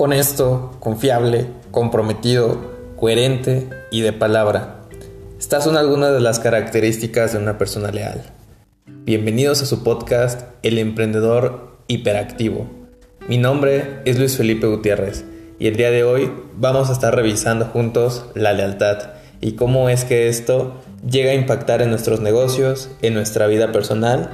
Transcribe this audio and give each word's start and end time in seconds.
honesto, 0.00 0.76
confiable, 0.78 1.46
comprometido, 1.72 2.56
coherente 2.96 3.68
y 3.90 4.00
de 4.02 4.12
palabra. 4.12 4.82
Estas 5.40 5.64
son 5.64 5.76
algunas 5.76 6.12
de 6.12 6.20
las 6.20 6.38
características 6.38 7.32
de 7.32 7.40
una 7.40 7.58
persona 7.58 7.90
leal. 7.90 8.22
Bienvenidos 8.86 9.60
a 9.60 9.66
su 9.66 9.82
podcast 9.82 10.42
El 10.62 10.78
Emprendedor 10.78 11.78
Hiperactivo. 11.88 12.68
Mi 13.26 13.38
nombre 13.38 14.00
es 14.04 14.20
Luis 14.20 14.36
Felipe 14.36 14.68
Gutiérrez 14.68 15.24
y 15.58 15.66
el 15.66 15.74
día 15.74 15.90
de 15.90 16.04
hoy 16.04 16.30
vamos 16.56 16.90
a 16.90 16.92
estar 16.92 17.16
revisando 17.16 17.64
juntos 17.64 18.26
la 18.36 18.52
lealtad 18.52 19.14
y 19.40 19.52
cómo 19.52 19.88
es 19.88 20.04
que 20.04 20.28
esto 20.28 20.76
llega 21.04 21.32
a 21.32 21.34
impactar 21.34 21.82
en 21.82 21.90
nuestros 21.90 22.20
negocios, 22.20 22.88
en 23.02 23.14
nuestra 23.14 23.48
vida 23.48 23.72
personal 23.72 24.30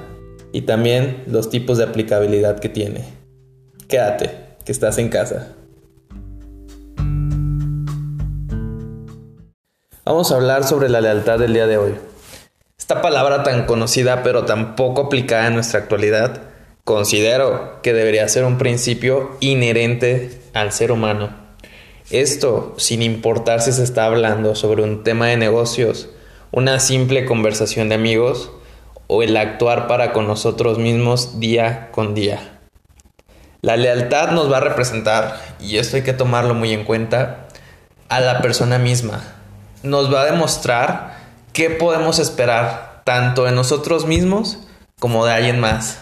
y 0.52 0.62
también 0.62 1.24
los 1.26 1.48
tipos 1.48 1.78
de 1.78 1.84
aplicabilidad 1.84 2.58
que 2.60 2.68
tiene. 2.68 3.04
Quédate, 3.88 4.43
que 4.64 4.72
estás 4.72 4.98
en 4.98 5.08
casa. 5.08 5.54
Vamos 10.04 10.30
a 10.30 10.36
hablar 10.36 10.64
sobre 10.64 10.88
la 10.88 11.00
lealtad 11.00 11.38
del 11.38 11.54
día 11.54 11.66
de 11.66 11.78
hoy. 11.78 11.94
Esta 12.78 13.00
palabra 13.00 13.42
tan 13.42 13.64
conocida 13.64 14.22
pero 14.22 14.44
tan 14.44 14.76
poco 14.76 15.02
aplicada 15.02 15.46
en 15.46 15.54
nuestra 15.54 15.80
actualidad, 15.80 16.42
considero 16.84 17.80
que 17.82 17.94
debería 17.94 18.28
ser 18.28 18.44
un 18.44 18.58
principio 18.58 19.36
inherente 19.40 20.42
al 20.52 20.72
ser 20.72 20.92
humano. 20.92 21.30
Esto 22.10 22.74
sin 22.76 23.00
importar 23.00 23.62
si 23.62 23.72
se 23.72 23.82
está 23.82 24.04
hablando 24.04 24.54
sobre 24.54 24.82
un 24.82 25.02
tema 25.02 25.28
de 25.28 25.38
negocios, 25.38 26.10
una 26.50 26.78
simple 26.80 27.24
conversación 27.24 27.88
de 27.88 27.94
amigos 27.94 28.50
o 29.06 29.22
el 29.22 29.36
actuar 29.36 29.88
para 29.88 30.12
con 30.12 30.26
nosotros 30.26 30.78
mismos 30.78 31.40
día 31.40 31.88
con 31.92 32.14
día. 32.14 32.53
La 33.64 33.78
lealtad 33.78 34.32
nos 34.32 34.52
va 34.52 34.58
a 34.58 34.60
representar, 34.60 35.40
y 35.58 35.78
esto 35.78 35.96
hay 35.96 36.02
que 36.02 36.12
tomarlo 36.12 36.52
muy 36.52 36.74
en 36.74 36.84
cuenta, 36.84 37.46
a 38.10 38.20
la 38.20 38.42
persona 38.42 38.78
misma, 38.78 39.22
nos 39.82 40.12
va 40.12 40.20
a 40.20 40.26
demostrar 40.26 41.16
qué 41.54 41.70
podemos 41.70 42.18
esperar 42.18 43.00
tanto 43.04 43.44
de 43.44 43.52
nosotros 43.52 44.04
mismos 44.04 44.58
como 45.00 45.24
de 45.24 45.32
alguien 45.32 45.60
más. 45.60 46.00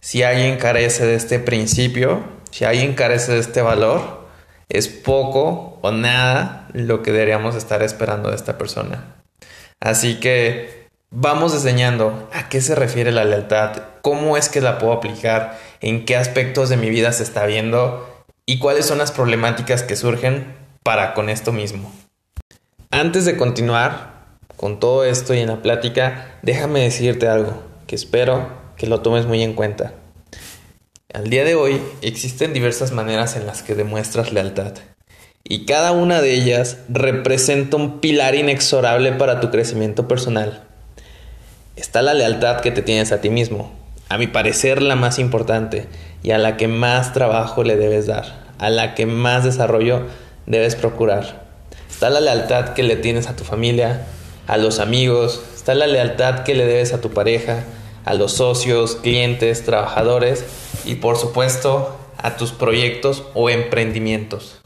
Si 0.00 0.22
alguien 0.22 0.58
carece 0.58 1.06
de 1.06 1.14
este 1.14 1.38
principio, 1.38 2.24
si 2.50 2.66
alguien 2.66 2.92
carece 2.92 3.32
de 3.32 3.38
este 3.38 3.62
valor, 3.62 4.28
es 4.68 4.88
poco 4.88 5.78
o 5.80 5.92
nada 5.92 6.68
lo 6.74 7.02
que 7.02 7.10
deberíamos 7.10 7.54
estar 7.54 7.82
esperando 7.82 8.28
de 8.28 8.36
esta 8.36 8.58
persona. 8.58 9.14
Así 9.80 10.20
que 10.20 10.90
vamos 11.10 11.54
enseñando 11.54 12.28
a 12.34 12.50
qué 12.50 12.60
se 12.60 12.74
refiere 12.74 13.12
la 13.12 13.24
lealtad, 13.24 13.82
cómo 14.02 14.36
es 14.36 14.50
que 14.50 14.60
la 14.60 14.78
puedo 14.78 14.92
aplicar, 14.92 15.58
en 15.82 16.04
qué 16.04 16.16
aspectos 16.16 16.68
de 16.68 16.76
mi 16.76 16.88
vida 16.88 17.12
se 17.12 17.22
está 17.22 17.44
viendo 17.44 18.08
y 18.46 18.58
cuáles 18.58 18.86
son 18.86 18.98
las 18.98 19.12
problemáticas 19.12 19.82
que 19.82 19.96
surgen 19.96 20.54
para 20.82 21.12
con 21.12 21.28
esto 21.28 21.52
mismo. 21.52 21.92
Antes 22.90 23.24
de 23.24 23.36
continuar 23.36 24.12
con 24.56 24.80
todo 24.80 25.04
esto 25.04 25.34
y 25.34 25.40
en 25.40 25.48
la 25.48 25.60
plática, 25.60 26.38
déjame 26.42 26.80
decirte 26.80 27.28
algo 27.28 27.62
que 27.86 27.96
espero 27.96 28.48
que 28.76 28.86
lo 28.86 29.00
tomes 29.00 29.26
muy 29.26 29.42
en 29.42 29.54
cuenta. 29.54 29.92
Al 31.12 31.28
día 31.28 31.44
de 31.44 31.54
hoy 31.54 31.82
existen 32.00 32.52
diversas 32.54 32.92
maneras 32.92 33.36
en 33.36 33.46
las 33.46 33.62
que 33.62 33.74
demuestras 33.74 34.32
lealtad 34.32 34.72
y 35.44 35.66
cada 35.66 35.92
una 35.92 36.22
de 36.22 36.32
ellas 36.32 36.78
representa 36.88 37.76
un 37.76 38.00
pilar 38.00 38.34
inexorable 38.34 39.12
para 39.12 39.40
tu 39.40 39.50
crecimiento 39.50 40.08
personal. 40.08 40.64
Está 41.76 42.02
la 42.02 42.14
lealtad 42.14 42.60
que 42.60 42.70
te 42.70 42.82
tienes 42.82 43.12
a 43.12 43.20
ti 43.20 43.28
mismo, 43.28 43.72
a 44.12 44.18
mi 44.18 44.26
parecer 44.26 44.82
la 44.82 44.94
más 44.94 45.18
importante 45.18 45.88
y 46.22 46.32
a 46.32 46.38
la 46.38 46.58
que 46.58 46.68
más 46.68 47.14
trabajo 47.14 47.64
le 47.64 47.76
debes 47.76 48.06
dar, 48.06 48.44
a 48.58 48.68
la 48.68 48.94
que 48.94 49.06
más 49.06 49.42
desarrollo 49.42 50.02
debes 50.44 50.76
procurar. 50.76 51.46
Está 51.88 52.10
la 52.10 52.20
lealtad 52.20 52.74
que 52.74 52.82
le 52.82 52.96
tienes 52.96 53.28
a 53.28 53.36
tu 53.36 53.44
familia, 53.44 54.04
a 54.46 54.58
los 54.58 54.80
amigos, 54.80 55.42
está 55.54 55.74
la 55.74 55.86
lealtad 55.86 56.40
que 56.40 56.54
le 56.54 56.66
debes 56.66 56.92
a 56.92 57.00
tu 57.00 57.08
pareja, 57.08 57.64
a 58.04 58.12
los 58.12 58.32
socios, 58.32 58.96
clientes, 58.96 59.64
trabajadores 59.64 60.44
y 60.84 60.96
por 60.96 61.16
supuesto 61.16 61.96
a 62.18 62.36
tus 62.36 62.52
proyectos 62.52 63.22
o 63.32 63.48
emprendimientos. 63.48 64.60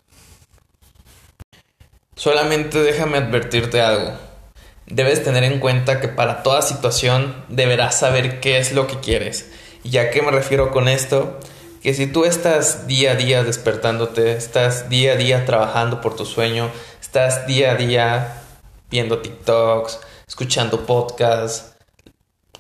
Solamente 2.17 2.83
déjame 2.83 3.19
advertirte 3.19 3.81
algo. 3.81 4.11
Debes 4.87 5.25
tener 5.25 5.43
en 5.43 5.59
cuenta 5.59 6.01
que 6.01 6.09
para 6.09 6.43
toda 6.43 6.63
situación 6.63 7.45
deberás 7.49 7.99
saber 7.99 8.41
qué 8.41 8.59
es 8.59 8.73
lo 8.73 8.87
que 8.87 9.01
quieres. 9.01 9.51
¿Y 9.83 9.99
a 9.99 10.11
qué 10.11 10.23
me 10.23 10.31
refiero 10.31 10.71
con 10.71 10.89
esto? 10.89 11.41
Que 11.83 11.93
si 11.93 12.07
tú 12.07 12.25
estás 12.25 12.87
día 12.87 13.13
a 13.13 13.15
día 13.17 13.43
despertándote, 13.43 14.33
estás 14.37 14.89
día 14.89 15.13
a 15.13 15.17
día 15.17 15.45
trabajando 15.45 16.01
por 16.01 16.15
tu 16.15 16.25
sueño, 16.25 16.71
estás 17.01 17.47
día 17.47 17.73
a 17.73 17.75
día 17.75 18.43
viendo 18.91 19.19
TikToks, 19.19 20.01
escuchando 20.27 20.87
podcasts, 20.87 21.77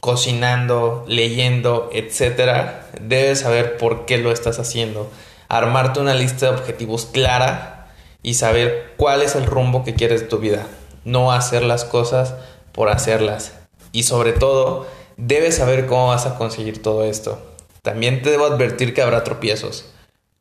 cocinando, 0.00 1.04
leyendo, 1.08 1.90
etcétera, 1.92 2.88
debes 3.00 3.40
saber 3.40 3.76
por 3.76 4.06
qué 4.06 4.18
lo 4.18 4.32
estás 4.32 4.58
haciendo. 4.58 5.10
Armarte 5.48 6.00
una 6.00 6.14
lista 6.14 6.46
de 6.46 6.56
objetivos 6.56 7.06
clara 7.06 7.88
y 8.22 8.34
saber 8.34 8.94
cuál 8.96 9.22
es 9.22 9.36
el 9.36 9.46
rumbo 9.46 9.84
que 9.84 9.94
quieres 9.94 10.22
de 10.22 10.26
tu 10.26 10.38
vida. 10.38 10.66
No 11.06 11.32
hacer 11.32 11.62
las 11.62 11.86
cosas 11.86 12.34
por 12.72 12.90
hacerlas. 12.90 13.54
Y 13.92 14.02
sobre 14.02 14.32
todo, 14.32 14.86
debes 15.16 15.56
saber 15.56 15.86
cómo 15.86 16.08
vas 16.08 16.26
a 16.26 16.36
conseguir 16.36 16.82
todo 16.82 17.04
esto. 17.04 17.40
También 17.80 18.20
te 18.20 18.30
debo 18.30 18.44
advertir 18.44 18.92
que 18.92 19.00
habrá 19.00 19.24
tropiezos. 19.24 19.86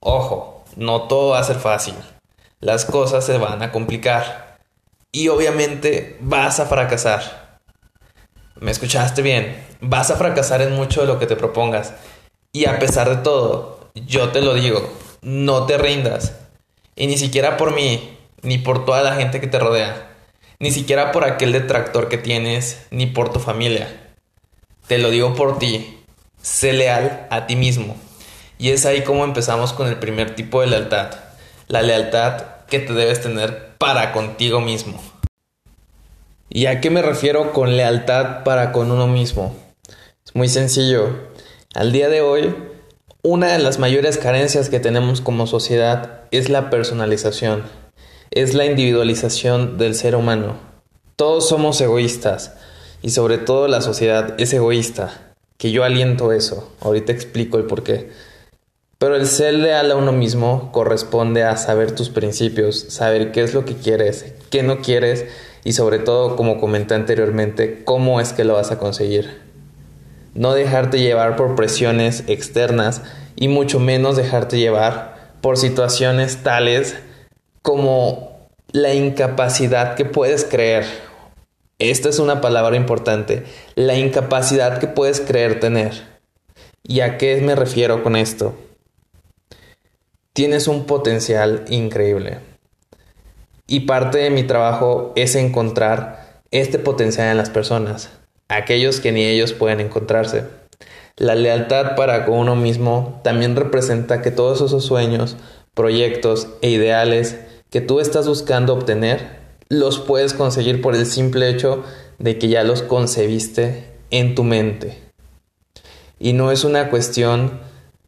Ojo, 0.01 0.65
no 0.75 1.03
todo 1.03 1.29
va 1.31 1.39
a 1.39 1.43
ser 1.43 1.55
fácil 1.55 1.95
las 2.65 2.85
cosas 2.85 3.23
se 3.23 3.37
van 3.37 3.61
a 3.61 3.71
complicar. 3.71 4.57
Y 5.11 5.27
obviamente 5.29 6.17
vas 6.19 6.59
a 6.59 6.65
fracasar. 6.65 7.59
¿Me 8.59 8.71
escuchaste 8.71 9.21
bien? 9.21 9.63
Vas 9.81 10.09
a 10.09 10.15
fracasar 10.15 10.61
en 10.61 10.73
mucho 10.75 11.01
de 11.01 11.07
lo 11.07 11.19
que 11.19 11.27
te 11.27 11.35
propongas. 11.35 11.93
Y 12.51 12.65
a 12.65 12.79
pesar 12.79 13.09
de 13.09 13.17
todo, 13.17 13.91
yo 13.93 14.31
te 14.31 14.41
lo 14.41 14.55
digo, 14.55 14.81
no 15.21 15.65
te 15.67 15.77
rindas. 15.77 16.33
Y 16.95 17.07
ni 17.07 17.17
siquiera 17.17 17.55
por 17.55 17.73
mí, 17.75 18.17
ni 18.41 18.57
por 18.57 18.83
toda 18.83 19.03
la 19.03 19.15
gente 19.15 19.39
que 19.39 19.47
te 19.47 19.59
rodea. 19.59 20.04
Ni 20.59 20.71
siquiera 20.71 21.11
por 21.11 21.23
aquel 21.23 21.51
detractor 21.51 22.09
que 22.09 22.17
tienes, 22.17 22.85
ni 22.91 23.05
por 23.05 23.31
tu 23.31 23.39
familia. 23.39 24.15
Te 24.87 24.97
lo 24.97 25.09
digo 25.09 25.35
por 25.35 25.59
ti. 25.59 25.99
Sé 26.41 26.73
leal 26.73 27.27
a 27.29 27.47
ti 27.47 27.55
mismo. 27.55 27.95
Y 28.57 28.69
es 28.69 28.85
ahí 28.85 29.03
como 29.03 29.23
empezamos 29.23 29.73
con 29.73 29.87
el 29.87 29.97
primer 29.97 30.35
tipo 30.35 30.61
de 30.61 30.67
lealtad 30.67 31.25
la 31.67 31.81
lealtad 31.81 32.43
que 32.67 32.79
te 32.79 32.93
debes 32.93 33.21
tener 33.21 33.75
para 33.77 34.11
contigo 34.11 34.61
mismo. 34.61 35.01
¿Y 36.49 36.67
a 36.67 36.79
qué 36.79 36.89
me 36.89 37.01
refiero 37.01 37.53
con 37.53 37.75
lealtad 37.75 38.43
para 38.43 38.71
con 38.71 38.91
uno 38.91 39.07
mismo? 39.07 39.55
Es 40.25 40.35
muy 40.35 40.47
sencillo. 40.47 41.31
Al 41.73 41.91
día 41.91 42.07
de 42.07 42.21
hoy, 42.21 42.55
una 43.23 43.47
de 43.47 43.59
las 43.59 43.79
mayores 43.79 44.17
carencias 44.17 44.69
que 44.69 44.79
tenemos 44.79 45.21
como 45.21 45.47
sociedad 45.47 46.21
es 46.31 46.49
la 46.49 46.69
personalización, 46.69 47.63
es 48.31 48.53
la 48.53 48.65
individualización 48.65 49.77
del 49.77 49.95
ser 49.95 50.15
humano. 50.15 50.57
Todos 51.15 51.47
somos 51.47 51.79
egoístas 51.81 52.53
y 53.01 53.11
sobre 53.11 53.37
todo 53.37 53.67
la 53.67 53.81
sociedad 53.81 54.33
es 54.39 54.53
egoísta, 54.53 55.33
que 55.57 55.71
yo 55.71 55.83
aliento 55.83 56.31
eso. 56.31 56.71
Ahorita 56.81 57.11
explico 57.11 57.57
el 57.57 57.65
por 57.65 57.83
qué. 57.83 58.11
Pero 58.97 59.15
el 59.15 59.27
ser 59.27 59.53
leal 59.53 59.91
a 59.91 59.95
uno 59.95 60.11
mismo 60.11 60.71
corresponde 60.71 61.43
a 61.43 61.57
saber 61.57 61.91
tus 61.91 62.09
principios, 62.09 62.85
saber 62.89 63.31
qué 63.31 63.43
es 63.43 63.53
lo 63.53 63.65
que 63.65 63.75
quieres, 63.75 64.33
qué 64.49 64.63
no 64.63 64.79
quieres 64.79 65.25
y 65.63 65.73
sobre 65.73 65.99
todo, 65.99 66.35
como 66.35 66.59
comenté 66.59 66.95
anteriormente, 66.95 67.83
cómo 67.85 68.21
es 68.21 68.33
que 68.33 68.45
lo 68.45 68.53
vas 68.53 68.71
a 68.71 68.79
conseguir. 68.79 69.41
No 70.33 70.53
dejarte 70.53 70.99
llevar 70.99 71.35
por 71.35 71.55
presiones 71.55 72.23
externas 72.27 73.01
y 73.35 73.47
mucho 73.47 73.79
menos 73.79 74.15
dejarte 74.15 74.59
llevar 74.59 75.33
por 75.41 75.57
situaciones 75.57 76.37
tales 76.43 76.95
como 77.65 78.47
la 78.71 78.93
incapacidad 78.93 79.95
que 79.95 80.05
puedes 80.05 80.45
creer. 80.45 80.85
Esta 81.79 82.07
es 82.07 82.19
una 82.19 82.39
palabra 82.39 82.77
importante, 82.77 83.43
la 83.73 83.95
incapacidad 83.95 84.77
que 84.77 84.87
puedes 84.87 85.19
creer 85.19 85.59
tener. 85.59 85.93
¿Y 86.83 86.99
a 86.99 87.17
qué 87.17 87.41
me 87.41 87.55
refiero 87.55 88.03
con 88.03 88.15
esto? 88.15 88.55
tienes 90.35 90.67
un 90.67 90.83
potencial 90.83 91.63
increíble. 91.69 92.39
Y 93.67 93.81
parte 93.81 94.17
de 94.17 94.29
mi 94.29 94.43
trabajo 94.43 95.13
es 95.15 95.33
encontrar 95.35 96.41
este 96.51 96.77
potencial 96.77 97.29
en 97.29 97.37
las 97.37 97.49
personas, 97.49 98.09
aquellos 98.49 98.99
que 98.99 99.13
ni 99.13 99.23
ellos 99.23 99.53
pueden 99.53 99.79
encontrarse. 99.79 100.43
La 101.15 101.35
lealtad 101.35 101.95
para 101.95 102.25
con 102.25 102.35
uno 102.35 102.57
mismo 102.57 103.21
también 103.23 103.55
representa 103.55 104.21
que 104.21 104.29
todos 104.29 104.59
esos 104.59 104.83
sueños, 104.83 105.37
proyectos 105.73 106.49
e 106.61 106.69
ideales 106.69 107.39
que 107.75 107.81
tú 107.81 107.99
estás 107.99 108.25
buscando 108.25 108.73
obtener, 108.73 109.37
los 109.67 109.99
puedes 109.99 110.33
conseguir 110.33 110.81
por 110.81 110.95
el 110.95 111.05
simple 111.05 111.49
hecho 111.49 111.83
de 112.19 112.39
que 112.39 112.47
ya 112.47 112.63
los 112.63 112.81
concebiste 112.81 113.97
en 114.11 114.33
tu 114.33 114.45
mente. 114.45 115.03
Y 116.17 116.31
no 116.31 116.51
es 116.53 116.63
una 116.63 116.89
cuestión 116.89 117.59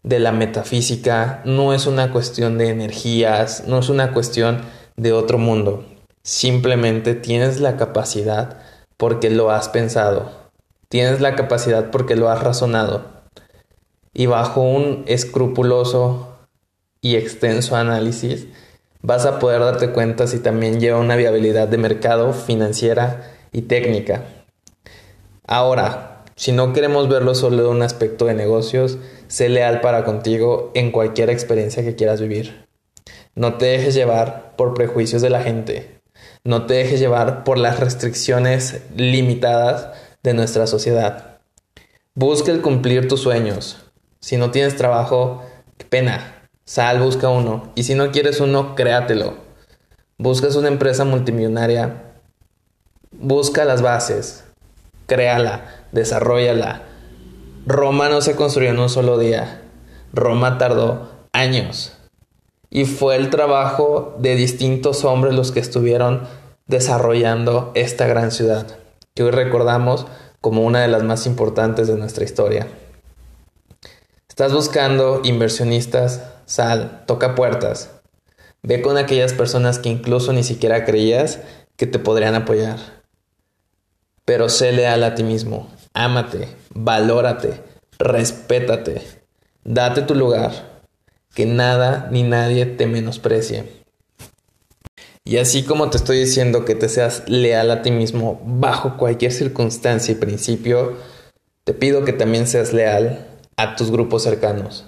de 0.04 0.22
la 0.22 0.32
metafísica, 0.32 1.42
no 1.44 1.74
es 1.74 1.86
una 1.86 2.14
cuestión 2.14 2.58
de 2.58 2.70
energías, 2.70 3.66
no 3.68 3.80
es 3.80 3.90
una 3.90 4.14
cuestión 4.14 4.62
de 4.96 5.12
otro 5.12 5.38
mundo. 5.38 5.84
Simplemente 6.24 7.14
tienes 7.14 7.60
la 7.60 7.76
capacidad 7.76 8.62
porque 8.96 9.30
lo 9.30 9.52
has 9.52 9.68
pensado. 9.68 10.32
Tienes 10.88 11.20
la 11.20 11.36
capacidad 11.36 11.92
porque 11.92 12.16
lo 12.16 12.30
has 12.30 12.42
razonado. 12.42 13.04
Y 14.14 14.28
bajo 14.28 14.62
un 14.62 15.04
escrupuloso 15.08 16.38
y 17.02 17.18
extenso 17.18 17.76
análisis, 17.76 18.48
vas 19.02 19.26
a 19.26 19.40
poder 19.40 19.62
darte 19.62 19.92
cuenta 19.92 20.28
si 20.28 20.40
también 20.40 20.80
lleva 20.80 21.00
una 21.00 21.16
viabilidad 21.16 21.68
de 21.68 21.78
mercado, 21.78 22.34
financiera 22.34 23.32
y 23.52 23.64
técnica. 23.64 24.24
Ahora, 25.46 26.24
si 26.36 26.52
no 26.52 26.74
queremos 26.74 27.10
verlo 27.10 27.34
solo 27.34 27.64
de 27.64 27.70
un 27.70 27.82
aspecto 27.82 28.26
de 28.26 28.36
negocios, 28.36 28.98
sé 29.28 29.50
leal 29.50 29.82
para 29.82 30.04
contigo 30.04 30.72
en 30.76 30.92
cualquier 30.92 31.30
experiencia 31.30 31.84
que 31.84 31.96
quieras 31.96 32.22
vivir. 32.22 32.68
No 33.34 33.56
te 33.56 33.66
dejes 33.66 33.96
llevar 33.96 34.56
por 34.56 34.74
prejuicios 34.74 35.22
de 35.22 35.30
la 35.30 35.42
gente. 35.42 36.00
No 36.44 36.66
te 36.66 36.76
dejes 36.76 37.00
llevar 37.00 37.44
por 37.44 37.58
las 37.58 37.80
restricciones 37.80 38.82
limitadas 38.96 39.90
de 40.24 40.34
nuestra 40.34 40.68
sociedad. 40.68 41.40
Busca 42.14 42.52
el 42.52 42.62
cumplir 42.62 43.08
tus 43.08 43.22
sueños. 43.22 43.78
Si 44.20 44.38
no 44.38 44.52
tienes 44.52 44.76
trabajo, 44.76 45.44
pena. 45.90 46.37
Sal, 46.68 47.00
busca 47.00 47.30
uno. 47.30 47.72
Y 47.76 47.84
si 47.84 47.96
no 47.96 48.12
quieres 48.12 48.42
uno, 48.42 48.76
créatelo. 48.76 49.36
Buscas 50.18 50.58
una 50.58 50.68
empresa 50.68 51.06
multimillonaria. 51.06 52.04
Busca 53.12 53.64
las 53.64 53.82
bases. 53.82 54.44
Créala. 55.06 55.86
Desarrollala 55.94 56.84
Roma 57.66 58.10
no 58.10 58.20
se 58.20 58.36
construyó 58.36 58.72
en 58.72 58.80
un 58.80 58.90
solo 58.90 59.18
día. 59.18 59.62
Roma 60.12 60.58
tardó 60.58 61.10
años. 61.32 61.94
Y 62.70 62.84
fue 62.84 63.16
el 63.16 63.30
trabajo 63.30 64.18
de 64.20 64.36
distintos 64.36 65.06
hombres 65.06 65.34
los 65.34 65.54
que 65.54 65.62
estuvieron 65.62 66.28
desarrollando 66.66 67.72
esta 67.76 68.08
gran 68.08 68.32
ciudad, 68.32 68.68
que 69.14 69.24
hoy 69.24 69.32
recordamos 69.32 70.06
como 70.42 70.64
una 70.64 70.82
de 70.82 70.90
las 70.90 71.04
más 71.04 71.26
importantes 71.26 71.88
de 71.88 71.96
nuestra 71.96 72.26
historia. 72.26 72.68
Estás 74.28 74.52
buscando 74.52 75.22
inversionistas, 75.24 76.22
sal, 76.48 77.04
toca 77.06 77.36
puertas. 77.36 77.92
Ve 78.64 78.82
con 78.82 78.98
aquellas 78.98 79.34
personas 79.34 79.78
que 79.78 79.90
incluso 79.90 80.34
ni 80.34 80.44
siquiera 80.44 80.84
creías 80.84 81.42
que 81.76 81.86
te 81.86 82.00
podrían 82.00 82.34
apoyar. 82.34 82.80
Pero 84.26 84.50
sé 84.50 84.72
leal 84.72 85.04
a 85.04 85.14
ti 85.14 85.24
mismo, 85.24 85.70
ámate, 85.94 86.48
valórate, 86.74 87.62
respétate, 88.00 89.02
date 89.64 90.02
tu 90.02 90.16
lugar, 90.16 90.82
que 91.34 91.46
nada 91.46 92.10
ni 92.12 92.24
nadie 92.24 92.66
te 92.66 92.88
menosprecie. 92.88 93.78
Y 95.24 95.38
así 95.38 95.64
como 95.64 95.90
te 95.90 95.98
estoy 95.98 96.20
diciendo 96.20 96.66
que 96.66 96.74
te 96.74 96.90
seas 96.90 97.24
leal 97.28 97.70
a 97.70 97.82
ti 97.82 97.92
mismo 97.92 98.42
bajo 98.46 98.98
cualquier 98.98 99.34
circunstancia 99.34 100.14
y 100.14 100.16
principio, 100.16 100.98
te 101.66 101.74
pido 101.74 102.06
que 102.06 102.14
también 102.14 102.48
seas 102.48 102.74
leal 102.74 103.28
a 103.58 103.76
tus 103.76 103.92
grupos 103.92 104.24
cercanos. 104.24 104.86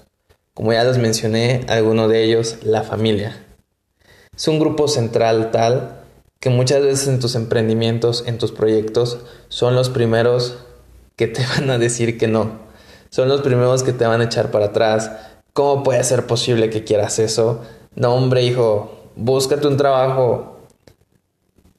Como 0.59 0.73
ya 0.73 0.83
les 0.83 0.97
mencioné, 0.97 1.63
alguno 1.69 2.09
de 2.09 2.21
ellos, 2.21 2.57
la 2.63 2.83
familia. 2.83 3.33
Es 4.35 4.45
un 4.49 4.59
grupo 4.59 4.89
central 4.89 5.51
tal 5.51 6.01
que 6.41 6.49
muchas 6.49 6.83
veces 6.83 7.07
en 7.07 7.21
tus 7.21 7.35
emprendimientos, 7.35 8.25
en 8.27 8.37
tus 8.37 8.51
proyectos, 8.51 9.19
son 9.47 9.73
los 9.73 9.89
primeros 9.89 10.57
que 11.15 11.27
te 11.27 11.45
van 11.55 11.69
a 11.69 11.77
decir 11.77 12.17
que 12.17 12.27
no. 12.27 12.59
Son 13.09 13.29
los 13.29 13.39
primeros 13.39 13.83
que 13.83 13.93
te 13.93 14.05
van 14.05 14.19
a 14.19 14.25
echar 14.25 14.51
para 14.51 14.65
atrás. 14.65 15.09
¿Cómo 15.53 15.81
puede 15.81 16.03
ser 16.03 16.27
posible 16.27 16.69
que 16.69 16.83
quieras 16.83 17.19
eso? 17.19 17.61
No, 17.95 18.13
hombre, 18.13 18.43
hijo, 18.43 19.11
búscate 19.15 19.65
un 19.65 19.77
trabajo. 19.77 20.59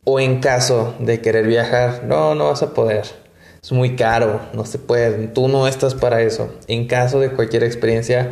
O 0.04 0.20
en 0.20 0.40
caso 0.40 0.94
de 1.00 1.20
querer 1.20 1.46
viajar, 1.46 2.04
no, 2.04 2.34
no 2.34 2.46
vas 2.46 2.62
a 2.62 2.72
poder. 2.72 3.04
Es 3.62 3.72
muy 3.72 3.94
caro, 3.94 4.40
no 4.54 4.64
se 4.64 4.78
puede. 4.78 5.28
Tú 5.28 5.48
no 5.48 5.68
estás 5.68 5.94
para 5.94 6.22
eso. 6.22 6.50
En 6.66 6.86
caso 6.86 7.20
de 7.20 7.30
cualquier 7.30 7.62
experiencia, 7.62 8.30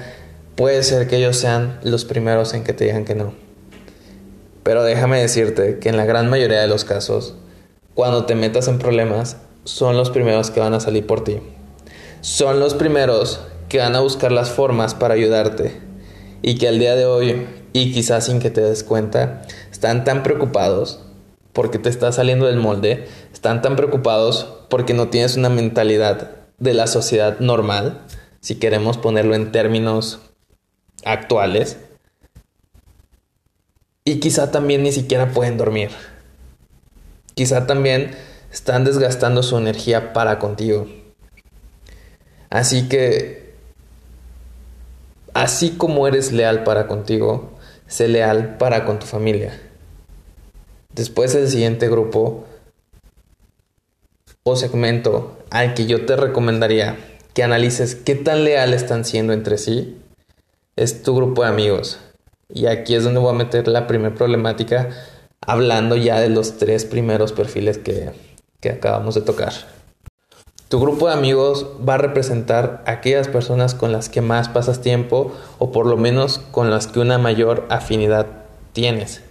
puede 0.58 0.82
ser 0.82 1.06
que 1.06 1.18
ellos 1.18 1.36
sean 1.36 1.78
los 1.84 2.04
primeros 2.04 2.52
en 2.52 2.64
que 2.64 2.72
te 2.72 2.86
digan 2.86 3.04
que 3.04 3.14
no. 3.14 3.32
Pero 4.64 4.82
déjame 4.82 5.20
decirte 5.20 5.78
que 5.78 5.88
en 5.88 5.96
la 5.96 6.04
gran 6.04 6.28
mayoría 6.28 6.60
de 6.60 6.66
los 6.66 6.84
casos, 6.84 7.36
cuando 7.94 8.26
te 8.26 8.34
metas 8.34 8.66
en 8.66 8.80
problemas, 8.80 9.36
son 9.62 9.96
los 9.96 10.10
primeros 10.10 10.50
que 10.50 10.58
van 10.58 10.74
a 10.74 10.80
salir 10.80 11.06
por 11.06 11.22
ti. 11.22 11.38
Son 12.22 12.58
los 12.58 12.74
primeros 12.74 13.40
que 13.68 13.78
van 13.78 13.94
a 13.94 14.00
buscar 14.00 14.32
las 14.32 14.50
formas 14.50 14.96
para 14.96 15.14
ayudarte. 15.14 15.80
Y 16.42 16.56
que 16.56 16.66
al 16.66 16.80
día 16.80 16.96
de 16.96 17.06
hoy, 17.06 17.46
y 17.72 17.92
quizás 17.92 18.26
sin 18.26 18.40
que 18.40 18.50
te 18.50 18.60
des 18.60 18.82
cuenta, 18.82 19.42
están 19.70 20.02
tan 20.02 20.24
preocupados 20.24 21.04
porque 21.52 21.78
te 21.78 21.88
estás 21.88 22.16
saliendo 22.16 22.46
del 22.46 22.56
molde, 22.56 23.06
están 23.32 23.62
tan 23.62 23.76
preocupados 23.76 24.48
porque 24.68 24.92
no 24.92 25.06
tienes 25.06 25.36
una 25.36 25.50
mentalidad 25.50 26.32
de 26.58 26.74
la 26.74 26.88
sociedad 26.88 27.38
normal, 27.38 28.00
si 28.40 28.56
queremos 28.56 28.98
ponerlo 28.98 29.36
en 29.36 29.52
términos 29.52 30.27
actuales, 31.08 31.78
y 34.04 34.20
quizá 34.20 34.50
también 34.50 34.82
ni 34.82 34.92
siquiera 34.92 35.32
pueden 35.32 35.56
dormir. 35.56 35.90
Quizá 37.34 37.66
también 37.66 38.12
están 38.52 38.84
desgastando 38.84 39.42
su 39.42 39.56
energía 39.58 40.12
para 40.12 40.38
contigo. 40.38 40.86
Así 42.50 42.88
que, 42.88 43.54
así 45.34 45.70
como 45.70 46.08
eres 46.08 46.32
leal 46.32 46.64
para 46.64 46.86
contigo, 46.86 47.52
sé 47.86 48.08
leal 48.08 48.56
para 48.56 48.84
con 48.84 48.98
tu 48.98 49.06
familia. 49.06 49.60
Después 50.94 51.34
el 51.34 51.48
siguiente 51.48 51.88
grupo 51.88 52.46
o 54.42 54.56
segmento 54.56 55.38
al 55.50 55.74
que 55.74 55.86
yo 55.86 56.06
te 56.06 56.16
recomendaría 56.16 56.96
que 57.34 57.42
analices 57.42 57.94
qué 57.94 58.14
tan 58.14 58.44
leal 58.44 58.72
están 58.72 59.04
siendo 59.04 59.32
entre 59.32 59.58
sí 59.58 59.98
es 60.78 61.02
tu 61.02 61.14
grupo 61.14 61.42
de 61.42 61.48
amigos. 61.48 61.98
Y 62.48 62.66
aquí 62.66 62.94
es 62.94 63.04
donde 63.04 63.20
voy 63.20 63.30
a 63.30 63.38
meter 63.38 63.68
la 63.68 63.86
primera 63.86 64.14
problemática 64.14 64.90
hablando 65.40 65.96
ya 65.96 66.20
de 66.20 66.28
los 66.28 66.56
tres 66.56 66.84
primeros 66.84 67.32
perfiles 67.32 67.78
que, 67.78 68.10
que 68.60 68.70
acabamos 68.70 69.14
de 69.14 69.22
tocar. 69.22 69.52
Tu 70.68 70.78
grupo 70.80 71.08
de 71.08 71.14
amigos 71.14 71.66
va 71.86 71.94
a 71.94 71.98
representar 71.98 72.82
aquellas 72.86 73.26
personas 73.26 73.74
con 73.74 73.90
las 73.90 74.08
que 74.08 74.20
más 74.20 74.48
pasas 74.48 74.80
tiempo 74.80 75.32
o 75.58 75.72
por 75.72 75.86
lo 75.86 75.96
menos 75.96 76.38
con 76.52 76.70
las 76.70 76.86
que 76.86 77.00
una 77.00 77.18
mayor 77.18 77.66
afinidad 77.70 78.26
tienes. 78.72 79.22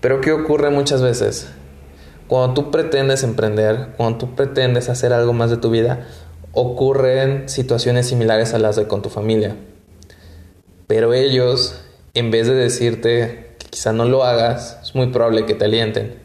Pero 0.00 0.20
¿qué 0.20 0.32
ocurre 0.32 0.70
muchas 0.70 1.02
veces? 1.02 1.48
Cuando 2.28 2.54
tú 2.54 2.70
pretendes 2.70 3.22
emprender, 3.22 3.94
cuando 3.96 4.18
tú 4.18 4.34
pretendes 4.34 4.88
hacer 4.88 5.12
algo 5.12 5.32
más 5.32 5.50
de 5.50 5.56
tu 5.56 5.70
vida, 5.70 6.06
ocurren 6.52 7.48
situaciones 7.48 8.06
similares 8.06 8.54
a 8.54 8.58
las 8.58 8.76
de 8.76 8.86
con 8.86 9.02
tu 9.02 9.08
familia. 9.08 9.56
Pero 10.86 11.14
ellos, 11.14 11.80
en 12.14 12.30
vez 12.30 12.46
de 12.46 12.54
decirte 12.54 13.54
que 13.58 13.66
quizá 13.70 13.92
no 13.92 14.04
lo 14.04 14.24
hagas, 14.24 14.78
es 14.82 14.94
muy 14.94 15.08
probable 15.08 15.46
que 15.46 15.54
te 15.54 15.64
alienten. 15.64 16.22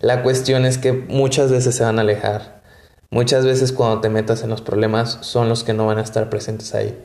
La 0.00 0.22
cuestión 0.22 0.64
es 0.64 0.78
que 0.78 0.92
muchas 0.92 1.50
veces 1.50 1.74
se 1.74 1.84
van 1.84 1.98
a 1.98 2.02
alejar. 2.02 2.62
Muchas 3.10 3.44
veces 3.44 3.72
cuando 3.72 4.00
te 4.00 4.10
metas 4.10 4.42
en 4.42 4.50
los 4.50 4.62
problemas 4.62 5.18
son 5.22 5.48
los 5.48 5.64
que 5.64 5.72
no 5.72 5.86
van 5.86 5.98
a 5.98 6.02
estar 6.02 6.30
presentes 6.30 6.74
ahí. 6.74 6.96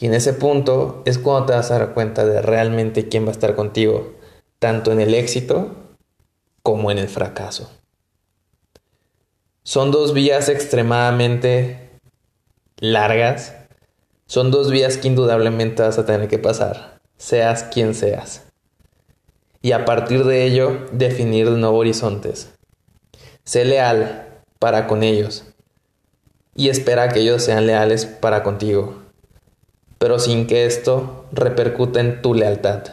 Y 0.00 0.06
en 0.06 0.14
ese 0.14 0.32
punto 0.32 1.02
es 1.06 1.18
cuando 1.18 1.46
te 1.46 1.52
vas 1.54 1.70
a 1.70 1.78
dar 1.78 1.94
cuenta 1.94 2.24
de 2.24 2.40
realmente 2.40 3.08
quién 3.08 3.24
va 3.24 3.30
a 3.30 3.32
estar 3.32 3.54
contigo, 3.56 4.14
tanto 4.58 4.92
en 4.92 5.00
el 5.00 5.14
éxito 5.14 5.74
como 6.62 6.90
en 6.90 6.98
el 6.98 7.08
fracaso. 7.08 7.70
Son 9.64 9.90
dos 9.90 10.14
vías 10.14 10.48
extremadamente 10.48 11.90
largas. 12.78 13.54
Son 14.28 14.52
dos 14.52 14.70
vías 14.70 14.96
que 14.96 15.08
indudablemente 15.08 15.82
vas 15.82 15.98
a 15.98 16.06
tener 16.06 16.28
que 16.28 16.38
pasar, 16.38 17.00
seas 17.16 17.64
quien 17.64 17.94
seas 17.94 18.42
y 19.60 19.72
a 19.72 19.84
partir 19.84 20.24
de 20.24 20.44
ello 20.44 20.86
definir 20.92 21.50
de 21.50 21.58
nuevo 21.58 21.78
horizontes. 21.78 22.50
Sé 23.44 23.64
leal 23.64 24.28
para 24.58 24.86
con 24.86 25.02
ellos 25.02 25.44
y 26.54 26.68
espera 26.68 27.08
que 27.08 27.20
ellos 27.20 27.42
sean 27.42 27.66
leales 27.66 28.06
para 28.06 28.42
contigo, 28.42 28.94
pero 29.98 30.18
sin 30.18 30.46
que 30.46 30.66
esto 30.66 31.26
repercute 31.32 32.00
en 32.00 32.22
tu 32.22 32.34
lealtad. 32.34 32.84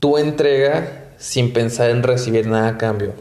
Tu 0.00 0.18
entrega 0.18 1.04
sin 1.16 1.52
pensar 1.52 1.90
en 1.90 2.02
recibir 2.02 2.46
nada 2.46 2.68
a 2.68 2.78
cambio. 2.78 3.12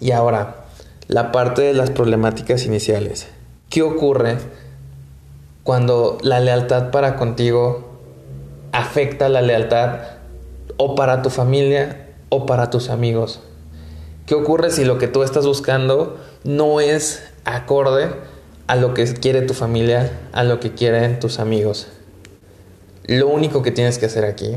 Y 0.00 0.12
ahora, 0.12 0.66
la 1.08 1.32
parte 1.32 1.62
de 1.62 1.74
las 1.74 1.90
problemáticas 1.90 2.64
iniciales. 2.64 3.26
¿Qué 3.68 3.82
ocurre 3.82 4.38
cuando 5.64 6.18
la 6.22 6.38
lealtad 6.38 6.90
para 6.90 7.16
contigo 7.16 7.84
afecta 8.72 9.28
la 9.28 9.42
lealtad 9.42 10.00
o 10.76 10.94
para 10.94 11.22
tu 11.22 11.30
familia 11.30 12.14
o 12.28 12.46
para 12.46 12.70
tus 12.70 12.90
amigos. 12.90 13.40
¿Qué 14.26 14.34
ocurre 14.34 14.70
si 14.70 14.84
lo 14.84 14.98
que 14.98 15.08
tú 15.08 15.22
estás 15.22 15.46
buscando 15.46 16.16
no 16.44 16.80
es 16.80 17.24
acorde 17.44 18.10
a 18.66 18.76
lo 18.76 18.94
que 18.94 19.04
quiere 19.14 19.42
tu 19.42 19.54
familia, 19.54 20.10
a 20.32 20.44
lo 20.44 20.60
que 20.60 20.72
quieren 20.72 21.20
tus 21.20 21.38
amigos. 21.38 21.88
Lo 23.06 23.28
único 23.28 23.62
que 23.62 23.70
tienes 23.70 23.98
que 23.98 24.06
hacer 24.06 24.24
aquí, 24.24 24.56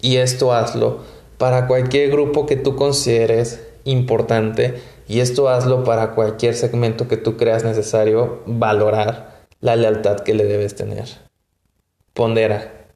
y 0.00 0.16
esto 0.16 0.52
hazlo 0.52 1.00
para 1.38 1.66
cualquier 1.66 2.10
grupo 2.10 2.46
que 2.46 2.56
tú 2.56 2.76
consideres 2.76 3.60
importante, 3.84 4.80
y 5.06 5.20
esto 5.20 5.48
hazlo 5.48 5.84
para 5.84 6.12
cualquier 6.12 6.54
segmento 6.54 7.08
que 7.08 7.18
tú 7.18 7.36
creas 7.36 7.64
necesario 7.64 8.40
valorar 8.46 9.31
la 9.62 9.76
lealtad 9.76 10.20
que 10.20 10.34
le 10.34 10.44
debes 10.44 10.74
tener. 10.74 11.08
Pondera. 12.12 12.88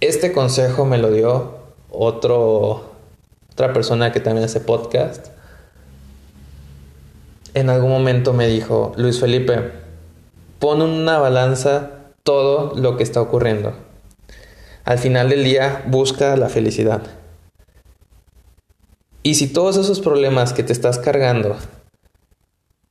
Este 0.00 0.32
consejo 0.32 0.84
me 0.84 0.98
lo 0.98 1.12
dio 1.12 1.58
otro, 1.90 2.90
otra 3.52 3.72
persona 3.72 4.10
que 4.12 4.20
también 4.20 4.44
hace 4.44 4.60
podcast. 4.60 5.28
En 7.54 7.70
algún 7.70 7.90
momento 7.90 8.32
me 8.32 8.48
dijo, 8.48 8.92
Luis 8.96 9.20
Felipe, 9.20 9.70
pon 10.58 10.82
una 10.82 11.18
balanza 11.18 11.92
todo 12.24 12.74
lo 12.74 12.96
que 12.96 13.04
está 13.04 13.22
ocurriendo. 13.22 13.72
Al 14.84 14.98
final 14.98 15.28
del 15.28 15.44
día 15.44 15.84
busca 15.86 16.36
la 16.36 16.48
felicidad. 16.48 17.02
Y 19.22 19.36
si 19.36 19.52
todos 19.52 19.76
esos 19.76 20.00
problemas 20.00 20.52
que 20.52 20.64
te 20.64 20.72
estás 20.72 20.98
cargando 20.98 21.56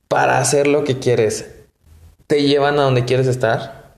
para 0.08 0.38
hacer 0.38 0.66
lo 0.66 0.84
que 0.84 0.98
quieres 0.98 1.59
te 2.30 2.44
llevan 2.44 2.78
a 2.78 2.82
donde 2.82 3.04
quieres 3.04 3.26
estar, 3.26 3.96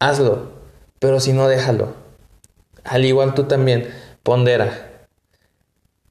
hazlo. 0.00 0.50
Pero 0.98 1.20
si 1.20 1.32
no, 1.32 1.46
déjalo. 1.46 1.94
Al 2.82 3.04
igual 3.04 3.34
tú 3.34 3.44
también, 3.44 3.88
pondera. 4.24 5.06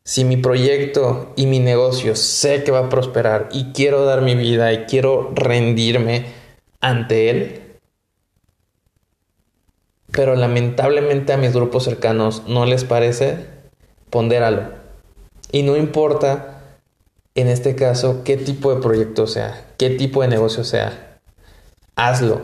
Si 0.05 0.24
mi 0.24 0.38
proyecto 0.38 1.34
y 1.36 1.48
mi 1.48 1.60
negocio 1.60 2.15
sé 2.15 2.63
que 2.63 2.72
va 2.72 2.79
a 2.79 2.89
prosperar 2.89 3.50
y 3.51 3.74
quiero 3.74 4.05
dar 4.05 4.22
mi 4.22 4.34
vida 4.34 4.72
y 4.72 4.86
quiero 4.86 5.34
rendirme 5.36 6.27
ante 6.79 7.29
él, 7.29 7.62
pero 10.10 10.38
lamentablemente 10.38 11.34
a 11.34 11.38
mis 11.38 11.51
grupos 11.51 11.84
cercanos 11.84 12.43
no 12.48 12.65
les 12.65 12.86
parece, 12.86 13.46
pondéralo. 14.10 14.70
Y 15.51 15.63
no 15.63 15.75
importa 15.75 16.77
en 17.36 17.50
este 17.50 17.75
caso 17.75 18.22
qué 18.24 18.38
tipo 18.38 18.74
de 18.74 18.81
proyecto 18.81 19.27
sea, 19.27 19.65
qué 19.77 19.89
tipo 19.89 20.22
de 20.22 20.29
negocio 20.29 20.63
sea, 20.63 21.10
hazlo. 21.95 22.41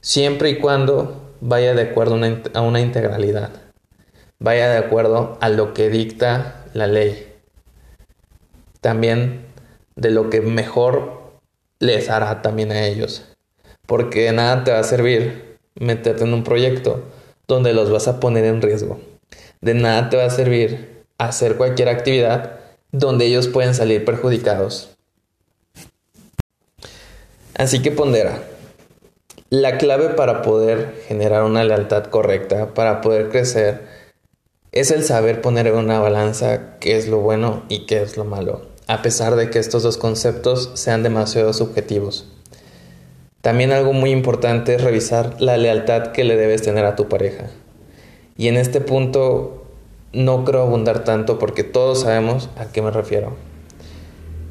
Siempre 0.00 0.50
y 0.50 0.58
cuando 0.58 1.34
vaya 1.40 1.74
de 1.74 1.82
acuerdo 1.82 2.18
a 2.54 2.60
una 2.60 2.80
integralidad, 2.80 3.50
vaya 4.38 4.68
de 4.68 4.78
acuerdo 4.78 5.38
a 5.40 5.48
lo 5.48 5.74
que 5.74 5.88
dicta 5.90 6.64
la 6.74 6.86
ley. 6.86 7.32
También 8.80 9.46
de 9.96 10.10
lo 10.10 10.30
que 10.30 10.40
mejor 10.40 11.22
les 11.78 12.10
hará 12.10 12.42
también 12.42 12.72
a 12.72 12.86
ellos. 12.86 13.24
Porque 13.86 14.30
nada 14.32 14.64
te 14.64 14.72
va 14.72 14.78
a 14.78 14.84
servir 14.84 15.58
meterte 15.74 16.24
en 16.24 16.34
un 16.34 16.44
proyecto 16.44 17.04
donde 17.46 17.72
los 17.72 17.90
vas 17.90 18.08
a 18.08 18.20
poner 18.20 18.44
en 18.44 18.62
riesgo. 18.62 19.00
De 19.60 19.74
nada 19.74 20.08
te 20.08 20.16
va 20.16 20.24
a 20.24 20.30
servir 20.30 21.04
hacer 21.18 21.56
cualquier 21.56 21.88
actividad 21.88 22.60
donde 22.90 23.26
ellos 23.26 23.48
pueden 23.48 23.74
salir 23.74 24.04
perjudicados. 24.04 24.90
Así 27.54 27.80
que 27.80 27.90
pondera. 27.90 28.42
La 29.52 29.76
clave 29.76 30.08
para 30.08 30.40
poder 30.40 30.94
generar 31.06 31.42
una 31.42 31.62
lealtad 31.62 32.04
correcta, 32.04 32.72
para 32.72 33.02
poder 33.02 33.28
crecer, 33.28 33.82
es 34.72 34.90
el 34.90 35.04
saber 35.04 35.42
poner 35.42 35.66
en 35.66 35.74
una 35.74 36.00
balanza 36.00 36.78
qué 36.80 36.96
es 36.96 37.06
lo 37.06 37.18
bueno 37.18 37.62
y 37.68 37.84
qué 37.84 38.00
es 38.00 38.16
lo 38.16 38.24
malo, 38.24 38.62
a 38.86 39.02
pesar 39.02 39.36
de 39.36 39.50
que 39.50 39.58
estos 39.58 39.82
dos 39.82 39.98
conceptos 39.98 40.70
sean 40.72 41.02
demasiado 41.02 41.52
subjetivos. 41.52 42.32
También 43.42 43.72
algo 43.72 43.92
muy 43.92 44.10
importante 44.10 44.76
es 44.76 44.82
revisar 44.82 45.36
la 45.38 45.58
lealtad 45.58 46.12
que 46.12 46.24
le 46.24 46.36
debes 46.36 46.62
tener 46.62 46.86
a 46.86 46.96
tu 46.96 47.10
pareja. 47.10 47.50
Y 48.38 48.48
en 48.48 48.56
este 48.56 48.80
punto 48.80 49.66
no 50.14 50.46
creo 50.46 50.62
abundar 50.62 51.04
tanto 51.04 51.38
porque 51.38 51.62
todos 51.62 52.00
sabemos 52.00 52.48
a 52.56 52.72
qué 52.72 52.80
me 52.80 52.90
refiero. 52.90 53.36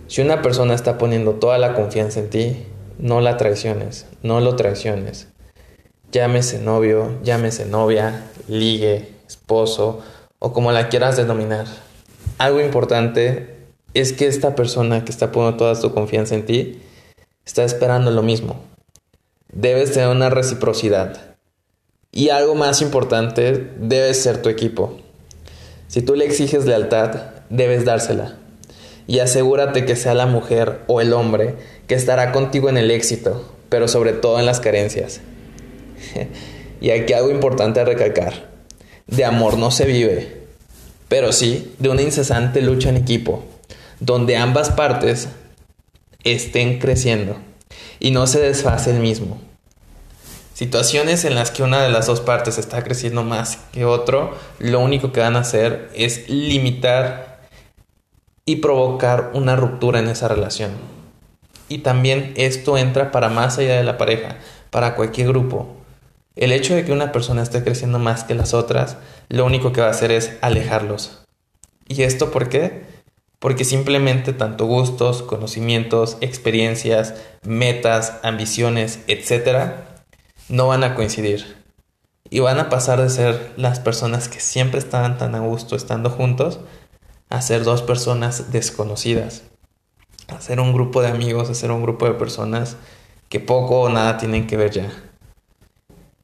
Si 0.05 0.21
una 0.21 0.43
persona 0.43 0.75
está 0.75 0.99
poniendo 0.99 1.31
toda 1.31 1.57
la 1.57 1.73
confianza 1.73 2.19
en 2.19 2.29
ti, 2.29 2.65
no 3.01 3.19
la 3.19 3.35
traiciones, 3.35 4.05
no 4.23 4.39
lo 4.39 4.55
traiciones. 4.55 5.27
Llámese 6.11 6.59
novio, 6.59 7.19
llámese 7.23 7.65
novia, 7.65 8.23
ligue, 8.47 9.09
esposo 9.27 10.01
o 10.39 10.53
como 10.53 10.71
la 10.71 10.87
quieras 10.87 11.17
denominar. 11.17 11.65
Algo 12.37 12.61
importante 12.61 13.57
es 13.93 14.13
que 14.13 14.27
esta 14.27 14.55
persona 14.55 15.03
que 15.03 15.11
está 15.11 15.31
poniendo 15.33 15.57
toda 15.57 15.75
su 15.75 15.93
confianza 15.93 16.35
en 16.35 16.45
ti 16.45 16.81
está 17.45 17.63
esperando 17.63 18.11
lo 18.11 18.23
mismo 18.23 18.71
debes 19.51 19.91
tener 19.91 20.09
una 20.09 20.29
reciprocidad. 20.29 21.35
Y 22.11 22.29
algo 22.29 22.55
más 22.55 22.81
importante, 22.81 23.71
debes 23.79 24.21
ser 24.21 24.41
tu 24.41 24.49
equipo. 24.49 24.99
Si 25.87 26.01
tú 26.01 26.15
le 26.15 26.25
exiges 26.25 26.65
lealtad, 26.65 27.15
debes 27.49 27.85
dársela. 27.85 28.37
Y 29.07 29.19
asegúrate 29.19 29.85
que 29.85 29.95
sea 29.95 30.13
la 30.13 30.25
mujer 30.25 30.81
o 30.87 31.01
el 31.01 31.13
hombre 31.13 31.55
que 31.91 31.95
estará 31.95 32.31
contigo 32.31 32.69
en 32.69 32.77
el 32.77 32.89
éxito, 32.89 33.53
pero 33.67 33.89
sobre 33.89 34.13
todo 34.13 34.39
en 34.39 34.45
las 34.45 34.61
carencias. 34.61 35.19
y 36.79 36.91
aquí 36.91 37.11
algo 37.11 37.31
importante 37.31 37.81
a 37.81 37.83
recalcar. 37.83 38.49
De 39.07 39.25
amor 39.25 39.57
no 39.57 39.71
se 39.71 39.83
vive, 39.83 40.45
pero 41.09 41.33
sí 41.33 41.75
de 41.79 41.89
una 41.89 42.01
incesante 42.01 42.61
lucha 42.61 42.87
en 42.87 42.95
equipo, 42.95 43.43
donde 43.99 44.37
ambas 44.37 44.69
partes 44.69 45.27
estén 46.23 46.79
creciendo 46.79 47.35
y 47.99 48.11
no 48.11 48.25
se 48.25 48.39
desfase 48.39 48.91
el 48.91 49.01
mismo. 49.01 49.41
Situaciones 50.53 51.25
en 51.25 51.35
las 51.35 51.51
que 51.51 51.61
una 51.61 51.83
de 51.83 51.89
las 51.89 52.07
dos 52.07 52.21
partes 52.21 52.57
está 52.57 52.85
creciendo 52.85 53.23
más 53.25 53.57
que 53.73 53.83
otro, 53.83 54.37
lo 54.59 54.79
único 54.79 55.11
que 55.11 55.19
van 55.19 55.35
a 55.35 55.39
hacer 55.39 55.89
es 55.93 56.29
limitar 56.29 57.41
y 58.45 58.55
provocar 58.61 59.31
una 59.33 59.57
ruptura 59.57 59.99
en 59.99 60.07
esa 60.07 60.29
relación. 60.29 61.00
Y 61.71 61.79
también 61.79 62.33
esto 62.35 62.77
entra 62.77 63.11
para 63.11 63.29
más 63.29 63.57
allá 63.57 63.77
de 63.77 63.83
la 63.83 63.97
pareja, 63.97 64.37
para 64.69 64.95
cualquier 64.95 65.29
grupo. 65.29 65.77
El 66.35 66.51
hecho 66.51 66.75
de 66.75 66.83
que 66.83 66.91
una 66.91 67.11
persona 67.11 67.41
esté 67.41 67.63
creciendo 67.63 67.99
más 67.99 68.23
que 68.23 68.35
las 68.35 68.53
otras, 68.53 68.97
lo 69.29 69.45
único 69.45 69.71
que 69.71 69.81
va 69.81 69.87
a 69.87 69.91
hacer 69.91 70.11
es 70.11 70.37
alejarlos. 70.41 71.23
¿Y 71.87 72.03
esto 72.03 72.31
por 72.31 72.49
qué? 72.49 72.91
porque 73.41 73.65
simplemente 73.65 74.33
tanto 74.33 74.67
gustos, 74.67 75.23
conocimientos, 75.23 76.17
experiencias, 76.21 77.15
metas, 77.41 78.19
ambiciones, 78.21 78.99
etc., 79.07 79.71
no 80.47 80.67
van 80.67 80.83
a 80.83 80.93
coincidir. 80.93 81.57
Y 82.29 82.39
van 82.39 82.59
a 82.59 82.69
pasar 82.69 83.01
de 83.01 83.09
ser 83.09 83.51
las 83.57 83.79
personas 83.79 84.29
que 84.29 84.39
siempre 84.39 84.77
estaban 84.77 85.17
tan 85.17 85.33
a 85.33 85.39
gusto 85.39 85.75
estando 85.75 86.11
juntos 86.11 86.59
a 87.29 87.41
ser 87.41 87.63
dos 87.63 87.81
personas 87.81 88.51
desconocidas. 88.51 89.41
A 90.31 90.41
ser 90.41 90.59
un 90.59 90.73
grupo 90.73 91.01
de 91.01 91.09
amigos, 91.09 91.49
a 91.49 91.53
ser 91.53 91.71
un 91.71 91.83
grupo 91.83 92.05
de 92.05 92.13
personas 92.13 92.77
que 93.29 93.39
poco 93.39 93.81
o 93.81 93.89
nada 93.89 94.17
tienen 94.17 94.47
que 94.47 94.57
ver 94.57 94.71
ya. 94.71 94.91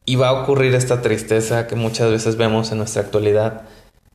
Y 0.06 0.16
va 0.16 0.30
a 0.30 0.42
ocurrir 0.42 0.74
esta 0.74 1.02
tristeza 1.02 1.68
que 1.68 1.76
muchas 1.76 2.10
veces 2.10 2.38
vemos 2.38 2.72
en 2.72 2.80
nuestra 2.80 3.02
actualidad 3.02 3.64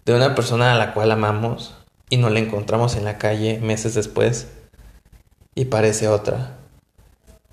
de 0.05 0.15
una 0.15 0.35
persona 0.35 0.73
a 0.73 0.79
la 0.79 0.95
cual 0.95 1.11
amamos, 1.13 1.75
y 2.13 2.19
nos 2.19 2.31
la 2.31 2.41
encontramos 2.41 2.97
en 2.97 3.05
la 3.07 3.17
calle 3.17 3.59
meses 3.61 3.95
después 3.95 4.49
y 5.55 5.65
parece 5.65 6.09
otra. 6.09 6.59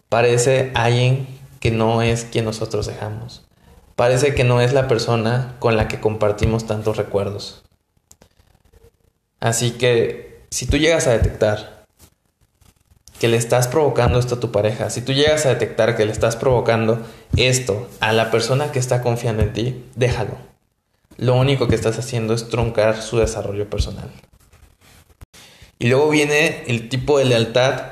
Parece 0.10 0.74
alguien 0.76 1.28
que 1.62 1.72
no 1.72 2.02
es 2.02 2.26
quien 2.26 2.44
nosotros 2.44 2.86
dejamos. 2.86 3.48
Parece 3.96 4.36
que 4.36 4.44
no 4.44 4.60
es 4.60 4.74
la 4.74 4.90
persona 4.90 5.56
con 5.60 5.78
la 5.78 5.88
que 5.88 6.02
compartimos 6.02 6.68
tantos 6.68 6.98
recuerdos. 6.98 7.64
Así 9.40 9.72
que 9.72 10.44
si 10.52 10.66
tú 10.66 10.76
llegas 10.76 11.08
a 11.08 11.12
detectar 11.12 11.79
que 13.20 13.28
le 13.28 13.38
estás 13.38 13.68
provocando 13.68 14.18
esto 14.18 14.36
a 14.36 14.40
tu 14.40 14.52
pareja, 14.52 14.90
si 14.90 15.02
tú 15.02 15.12
llegas 15.12 15.46
a 15.46 15.50
detectar 15.50 15.98
que 15.98 16.06
le 16.06 16.12
estás 16.12 16.36
provocando 16.36 17.00
esto 17.36 17.88
a 18.00 18.14
la 18.14 18.32
persona 18.32 18.72
que 18.72 18.80
está 18.80 19.02
confiando 19.02 19.44
en 19.44 19.54
ti, 19.54 19.86
déjalo. 19.96 20.38
Lo 21.18 21.36
único 21.36 21.68
que 21.68 21.76
estás 21.76 22.00
haciendo 22.00 22.34
es 22.34 22.48
truncar 22.48 23.02
su 23.02 23.18
desarrollo 23.18 23.70
personal. 23.70 24.10
Y 25.78 25.88
luego 25.88 26.10
viene 26.10 26.64
el 26.68 26.88
tipo 26.88 27.20
de 27.20 27.26
lealtad 27.26 27.84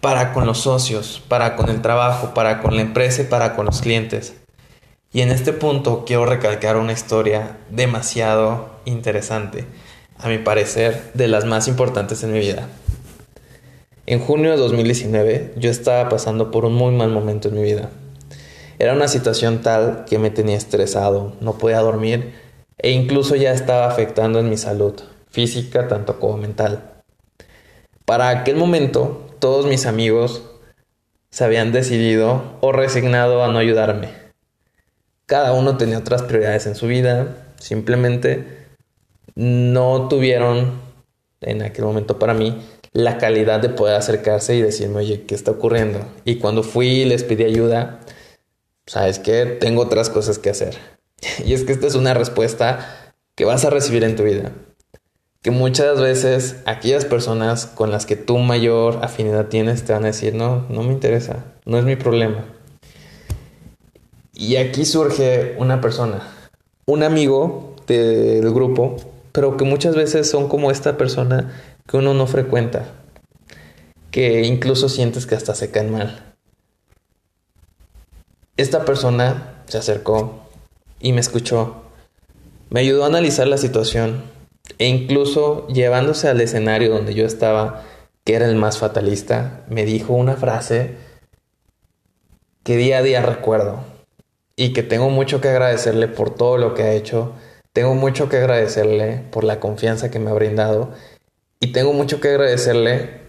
para 0.00 0.32
con 0.32 0.46
los 0.46 0.58
socios, 0.58 1.20
para 1.26 1.56
con 1.56 1.68
el 1.70 1.82
trabajo, 1.82 2.32
para 2.32 2.60
con 2.60 2.76
la 2.76 2.82
empresa 2.82 3.22
y 3.22 3.24
para 3.24 3.56
con 3.56 3.66
los 3.66 3.80
clientes. 3.80 4.34
Y 5.12 5.22
en 5.22 5.30
este 5.30 5.52
punto 5.52 6.04
quiero 6.06 6.24
recalcar 6.26 6.76
una 6.76 6.92
historia 6.92 7.58
demasiado 7.70 8.76
interesante, 8.84 9.66
a 10.18 10.28
mi 10.28 10.38
parecer, 10.38 11.10
de 11.14 11.26
las 11.26 11.44
más 11.44 11.66
importantes 11.66 12.22
en 12.22 12.32
mi 12.32 12.38
vida. 12.38 12.68
En 14.10 14.20
junio 14.20 14.52
de 14.52 14.56
2019 14.56 15.52
yo 15.56 15.70
estaba 15.70 16.08
pasando 16.08 16.50
por 16.50 16.64
un 16.64 16.72
muy 16.72 16.94
mal 16.94 17.10
momento 17.10 17.48
en 17.48 17.56
mi 17.56 17.62
vida. 17.62 17.90
Era 18.78 18.94
una 18.94 19.06
situación 19.06 19.60
tal 19.60 20.06
que 20.06 20.18
me 20.18 20.30
tenía 20.30 20.56
estresado, 20.56 21.34
no 21.42 21.58
podía 21.58 21.80
dormir 21.80 22.32
e 22.78 22.90
incluso 22.90 23.36
ya 23.36 23.52
estaba 23.52 23.86
afectando 23.86 24.38
en 24.38 24.48
mi 24.48 24.56
salud, 24.56 24.94
física 25.28 25.88
tanto 25.88 26.18
como 26.18 26.38
mental. 26.38 27.02
Para 28.06 28.30
aquel 28.30 28.56
momento, 28.56 29.26
todos 29.40 29.66
mis 29.66 29.84
amigos 29.84 30.42
se 31.28 31.44
habían 31.44 31.70
decidido 31.70 32.56
o 32.62 32.72
resignado 32.72 33.44
a 33.44 33.48
no 33.48 33.58
ayudarme. 33.58 34.08
Cada 35.26 35.52
uno 35.52 35.76
tenía 35.76 35.98
otras 35.98 36.22
prioridades 36.22 36.66
en 36.66 36.76
su 36.76 36.86
vida, 36.86 37.36
simplemente 37.60 38.68
no 39.34 40.08
tuvieron 40.08 40.80
en 41.42 41.60
aquel 41.60 41.84
momento 41.84 42.18
para 42.18 42.32
mí 42.32 42.58
la 42.92 43.18
calidad 43.18 43.60
de 43.60 43.68
poder 43.68 43.96
acercarse 43.96 44.56
y 44.56 44.62
decirme, 44.62 44.98
oye, 44.98 45.22
¿qué 45.22 45.34
está 45.34 45.52
ocurriendo? 45.52 46.00
Y 46.24 46.36
cuando 46.36 46.62
fui 46.62 46.88
y 46.88 47.04
les 47.04 47.24
pedí 47.24 47.44
ayuda, 47.44 48.00
sabes 48.86 49.18
que 49.18 49.46
tengo 49.46 49.82
otras 49.82 50.10
cosas 50.10 50.38
que 50.38 50.50
hacer. 50.50 50.76
Y 51.44 51.52
es 51.52 51.64
que 51.64 51.72
esta 51.72 51.86
es 51.86 51.94
una 51.94 52.14
respuesta 52.14 53.14
que 53.34 53.44
vas 53.44 53.64
a 53.64 53.70
recibir 53.70 54.04
en 54.04 54.16
tu 54.16 54.24
vida. 54.24 54.52
Que 55.42 55.50
muchas 55.50 56.00
veces 56.00 56.56
aquellas 56.66 57.04
personas 57.04 57.66
con 57.66 57.90
las 57.90 58.06
que 58.06 58.16
tú 58.16 58.38
mayor 58.38 58.98
afinidad 59.02 59.46
tienes 59.46 59.84
te 59.84 59.92
van 59.92 60.04
a 60.04 60.08
decir, 60.08 60.34
no, 60.34 60.66
no 60.68 60.82
me 60.82 60.92
interesa, 60.92 61.44
no 61.64 61.78
es 61.78 61.84
mi 61.84 61.96
problema. 61.96 62.44
Y 64.34 64.56
aquí 64.56 64.84
surge 64.84 65.54
una 65.58 65.80
persona, 65.80 66.22
un 66.86 67.02
amigo 67.02 67.76
del 67.86 68.52
grupo, 68.52 68.96
pero 69.32 69.56
que 69.56 69.64
muchas 69.64 69.94
veces 69.94 70.28
son 70.28 70.48
como 70.48 70.70
esta 70.70 70.96
persona 70.96 71.52
que 71.88 71.96
uno 71.96 72.12
no 72.12 72.26
frecuenta, 72.26 72.84
que 74.10 74.42
incluso 74.42 74.88
sientes 74.88 75.26
que 75.26 75.34
hasta 75.34 75.54
se 75.54 75.70
caen 75.70 75.90
mal. 75.90 76.34
Esta 78.58 78.84
persona 78.84 79.62
se 79.66 79.78
acercó 79.78 80.48
y 81.00 81.12
me 81.12 81.20
escuchó. 81.20 81.82
Me 82.70 82.80
ayudó 82.80 83.04
a 83.04 83.06
analizar 83.06 83.46
la 83.46 83.56
situación 83.56 84.22
e 84.78 84.86
incluso 84.86 85.66
llevándose 85.68 86.28
al 86.28 86.40
escenario 86.40 86.90
donde 86.90 87.14
yo 87.14 87.24
estaba, 87.24 87.84
que 88.24 88.34
era 88.34 88.46
el 88.46 88.56
más 88.56 88.76
fatalista, 88.76 89.64
me 89.68 89.86
dijo 89.86 90.12
una 90.12 90.34
frase 90.36 90.96
que 92.64 92.76
día 92.76 92.98
a 92.98 93.02
día 93.02 93.22
recuerdo 93.22 93.80
y 94.56 94.74
que 94.74 94.82
tengo 94.82 95.08
mucho 95.08 95.40
que 95.40 95.48
agradecerle 95.48 96.08
por 96.08 96.34
todo 96.34 96.58
lo 96.58 96.74
que 96.74 96.82
ha 96.82 96.92
hecho, 96.92 97.32
tengo 97.72 97.94
mucho 97.94 98.28
que 98.28 98.36
agradecerle 98.36 99.24
por 99.30 99.44
la 99.44 99.58
confianza 99.58 100.10
que 100.10 100.18
me 100.18 100.30
ha 100.30 100.34
brindado 100.34 100.92
y 101.60 101.72
tengo 101.72 101.92
mucho 101.92 102.20
que 102.20 102.28
agradecerle 102.28 103.20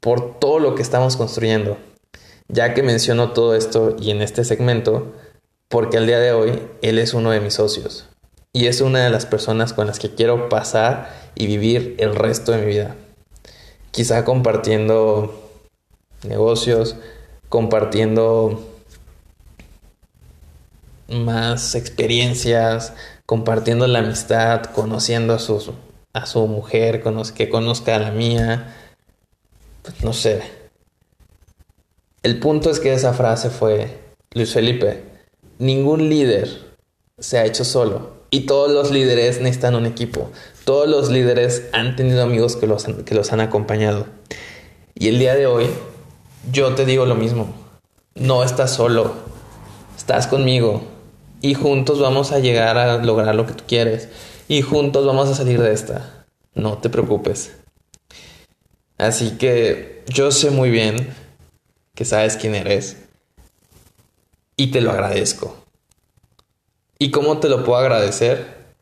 por 0.00 0.38
todo 0.38 0.58
lo 0.58 0.74
que 0.74 0.82
estamos 0.82 1.16
construyendo, 1.16 1.78
ya 2.48 2.74
que 2.74 2.82
menciono 2.82 3.32
todo 3.32 3.54
esto 3.54 3.96
y 3.98 4.10
en 4.10 4.22
este 4.22 4.44
segmento, 4.44 5.14
porque 5.68 5.98
al 5.98 6.06
día 6.06 6.18
de 6.18 6.32
hoy 6.32 6.62
él 6.82 6.98
es 6.98 7.14
uno 7.14 7.30
de 7.30 7.40
mis 7.40 7.54
socios 7.54 8.08
y 8.52 8.66
es 8.66 8.80
una 8.80 9.04
de 9.04 9.10
las 9.10 9.26
personas 9.26 9.72
con 9.72 9.86
las 9.86 9.98
que 9.98 10.14
quiero 10.14 10.48
pasar 10.48 11.30
y 11.34 11.46
vivir 11.46 11.96
el 11.98 12.14
resto 12.14 12.52
de 12.52 12.58
mi 12.58 12.66
vida. 12.66 12.96
Quizá 13.90 14.24
compartiendo 14.24 15.50
negocios, 16.26 16.96
compartiendo 17.48 18.66
más 21.08 21.74
experiencias, 21.74 22.92
compartiendo 23.26 23.86
la 23.86 24.00
amistad, 24.00 24.62
conociendo 24.64 25.34
a 25.34 25.38
su, 25.38 25.74
a 26.18 26.26
su 26.26 26.46
mujer, 26.46 27.02
que 27.34 27.48
conozca 27.48 27.96
a 27.96 27.98
la 27.98 28.10
mía, 28.10 28.74
pues 29.82 30.02
no 30.02 30.12
sé. 30.12 30.42
El 32.22 32.38
punto 32.40 32.70
es 32.70 32.80
que 32.80 32.92
esa 32.92 33.12
frase 33.14 33.50
fue, 33.50 33.98
Luis 34.32 34.52
Felipe, 34.52 35.02
ningún 35.58 36.08
líder 36.08 36.48
se 37.18 37.38
ha 37.38 37.44
hecho 37.44 37.64
solo 37.64 38.18
y 38.30 38.40
todos 38.40 38.70
los 38.70 38.90
líderes 38.90 39.40
necesitan 39.40 39.74
un 39.74 39.86
equipo. 39.86 40.30
Todos 40.64 40.88
los 40.88 41.08
líderes 41.08 41.68
han 41.72 41.96
tenido 41.96 42.22
amigos 42.22 42.56
que 42.56 42.66
los, 42.66 42.84
que 42.84 43.14
los 43.14 43.32
han 43.32 43.40
acompañado. 43.40 44.06
Y 44.94 45.08
el 45.08 45.18
día 45.18 45.34
de 45.34 45.46
hoy, 45.46 45.66
yo 46.52 46.74
te 46.74 46.84
digo 46.84 47.06
lo 47.06 47.14
mismo. 47.14 47.54
No 48.14 48.42
estás 48.42 48.72
solo. 48.72 49.12
Estás 49.96 50.26
conmigo. 50.26 50.82
Y 51.40 51.54
juntos 51.54 52.00
vamos 52.00 52.32
a 52.32 52.40
llegar 52.40 52.76
a 52.76 52.98
lograr 52.98 53.34
lo 53.34 53.46
que 53.46 53.54
tú 53.54 53.64
quieres. 53.66 54.08
Y 54.48 54.62
juntos 54.62 55.06
vamos 55.06 55.28
a 55.28 55.34
salir 55.34 55.62
de 55.62 55.72
esta. 55.72 56.17
No 56.58 56.78
te 56.78 56.90
preocupes. 56.90 57.52
Así 58.98 59.38
que 59.38 60.02
yo 60.08 60.32
sé 60.32 60.50
muy 60.50 60.70
bien 60.70 61.14
que 61.94 62.04
sabes 62.04 62.36
quién 62.36 62.56
eres. 62.56 62.96
Y 64.56 64.72
te 64.72 64.80
lo 64.80 64.90
agradezco. 64.90 65.56
¿Y 66.98 67.12
cómo 67.12 67.38
te 67.38 67.48
lo 67.48 67.64
puedo 67.64 67.78
agradecer? 67.78 68.74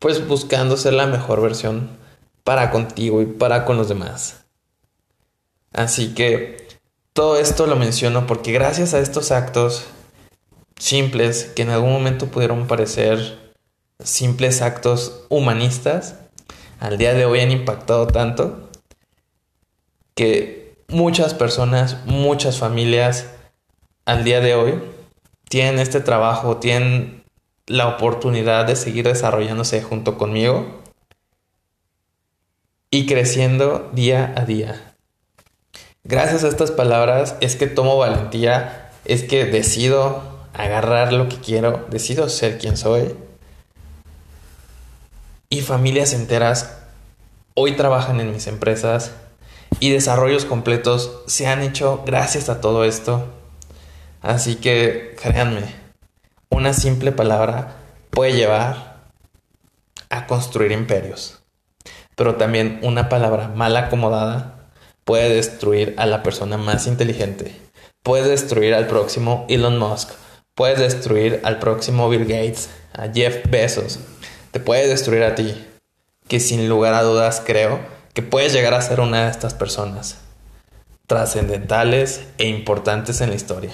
Pues 0.00 0.26
buscando 0.26 0.76
ser 0.76 0.94
la 0.94 1.06
mejor 1.06 1.40
versión 1.40 1.90
para 2.42 2.72
contigo 2.72 3.22
y 3.22 3.26
para 3.26 3.64
con 3.64 3.76
los 3.76 3.88
demás. 3.88 4.40
Así 5.72 6.14
que 6.14 6.66
todo 7.12 7.38
esto 7.38 7.68
lo 7.68 7.76
menciono 7.76 8.26
porque 8.26 8.50
gracias 8.50 8.92
a 8.92 8.98
estos 8.98 9.30
actos 9.30 9.84
simples 10.78 11.44
que 11.54 11.62
en 11.62 11.70
algún 11.70 11.92
momento 11.92 12.26
pudieron 12.26 12.66
parecer 12.66 13.38
simples 14.02 14.62
actos 14.62 15.26
humanistas, 15.28 16.16
al 16.80 16.98
día 16.98 17.14
de 17.14 17.26
hoy 17.26 17.40
han 17.40 17.52
impactado 17.52 18.06
tanto 18.06 18.70
que 20.14 20.74
muchas 20.88 21.34
personas, 21.34 21.98
muchas 22.06 22.58
familias 22.58 23.26
al 24.06 24.24
día 24.24 24.40
de 24.40 24.54
hoy 24.54 24.82
tienen 25.48 25.78
este 25.78 26.00
trabajo, 26.00 26.56
tienen 26.56 27.22
la 27.66 27.86
oportunidad 27.86 28.66
de 28.66 28.76
seguir 28.76 29.04
desarrollándose 29.04 29.82
junto 29.82 30.18
conmigo 30.18 30.80
y 32.90 33.06
creciendo 33.06 33.90
día 33.92 34.34
a 34.36 34.44
día. 34.44 34.94
Gracias 36.02 36.44
a 36.44 36.48
estas 36.48 36.70
palabras 36.70 37.36
es 37.40 37.56
que 37.56 37.66
tomo 37.66 37.98
valentía, 37.98 38.90
es 39.04 39.22
que 39.22 39.44
decido 39.44 40.22
agarrar 40.54 41.12
lo 41.12 41.28
que 41.28 41.36
quiero, 41.36 41.86
decido 41.90 42.28
ser 42.28 42.58
quien 42.58 42.76
soy. 42.76 43.14
Y 45.52 45.62
familias 45.62 46.12
enteras 46.12 46.78
hoy 47.54 47.72
trabajan 47.72 48.20
en 48.20 48.30
mis 48.30 48.46
empresas 48.46 49.10
y 49.80 49.90
desarrollos 49.90 50.44
completos 50.44 51.22
se 51.26 51.48
han 51.48 51.60
hecho 51.62 52.04
gracias 52.06 52.48
a 52.48 52.60
todo 52.60 52.84
esto. 52.84 53.26
Así 54.22 54.54
que 54.54 55.16
créanme, 55.20 55.74
una 56.50 56.72
simple 56.72 57.10
palabra 57.10 57.78
puede 58.10 58.34
llevar 58.34 59.08
a 60.08 60.28
construir 60.28 60.70
imperios. 60.70 61.40
Pero 62.14 62.36
también 62.36 62.78
una 62.82 63.08
palabra 63.08 63.48
mal 63.48 63.76
acomodada 63.76 64.70
puede 65.04 65.34
destruir 65.34 65.96
a 65.98 66.06
la 66.06 66.22
persona 66.22 66.58
más 66.58 66.86
inteligente. 66.86 67.60
Puede 68.04 68.28
destruir 68.28 68.72
al 68.72 68.86
próximo 68.86 69.46
Elon 69.48 69.78
Musk. 69.78 70.10
Puede 70.54 70.76
destruir 70.76 71.40
al 71.42 71.58
próximo 71.58 72.08
Bill 72.08 72.24
Gates, 72.24 72.70
a 72.92 73.08
Jeff 73.08 73.50
Bezos. 73.50 73.98
Te 74.50 74.60
puede 74.60 74.88
destruir 74.88 75.22
a 75.22 75.34
ti. 75.34 75.54
Que 76.28 76.40
sin 76.40 76.68
lugar 76.68 76.94
a 76.94 77.02
dudas 77.02 77.42
creo 77.44 77.80
que 78.14 78.22
puedes 78.22 78.52
llegar 78.52 78.74
a 78.74 78.82
ser 78.82 79.00
una 79.00 79.24
de 79.24 79.30
estas 79.30 79.54
personas 79.54 80.18
trascendentales 81.10 82.20
e 82.38 82.46
importantes 82.46 83.20
en 83.20 83.30
la 83.30 83.34
historia. 83.34 83.72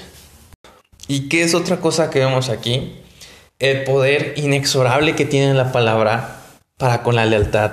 ¿Y 1.07 1.29
qué 1.29 1.43
es 1.43 1.55
otra 1.55 1.81
cosa 1.81 2.09
que 2.09 2.21
vemos 2.21 2.49
aquí? 2.49 2.99
El 3.59 3.85
poder 3.85 4.33
inexorable 4.39 5.15
que 5.15 5.27
tiene 5.27 5.53
la 5.53 5.71
palabra 5.71 6.41
para 6.79 7.03
con 7.03 7.15
la 7.15 7.27
lealtad. 7.27 7.73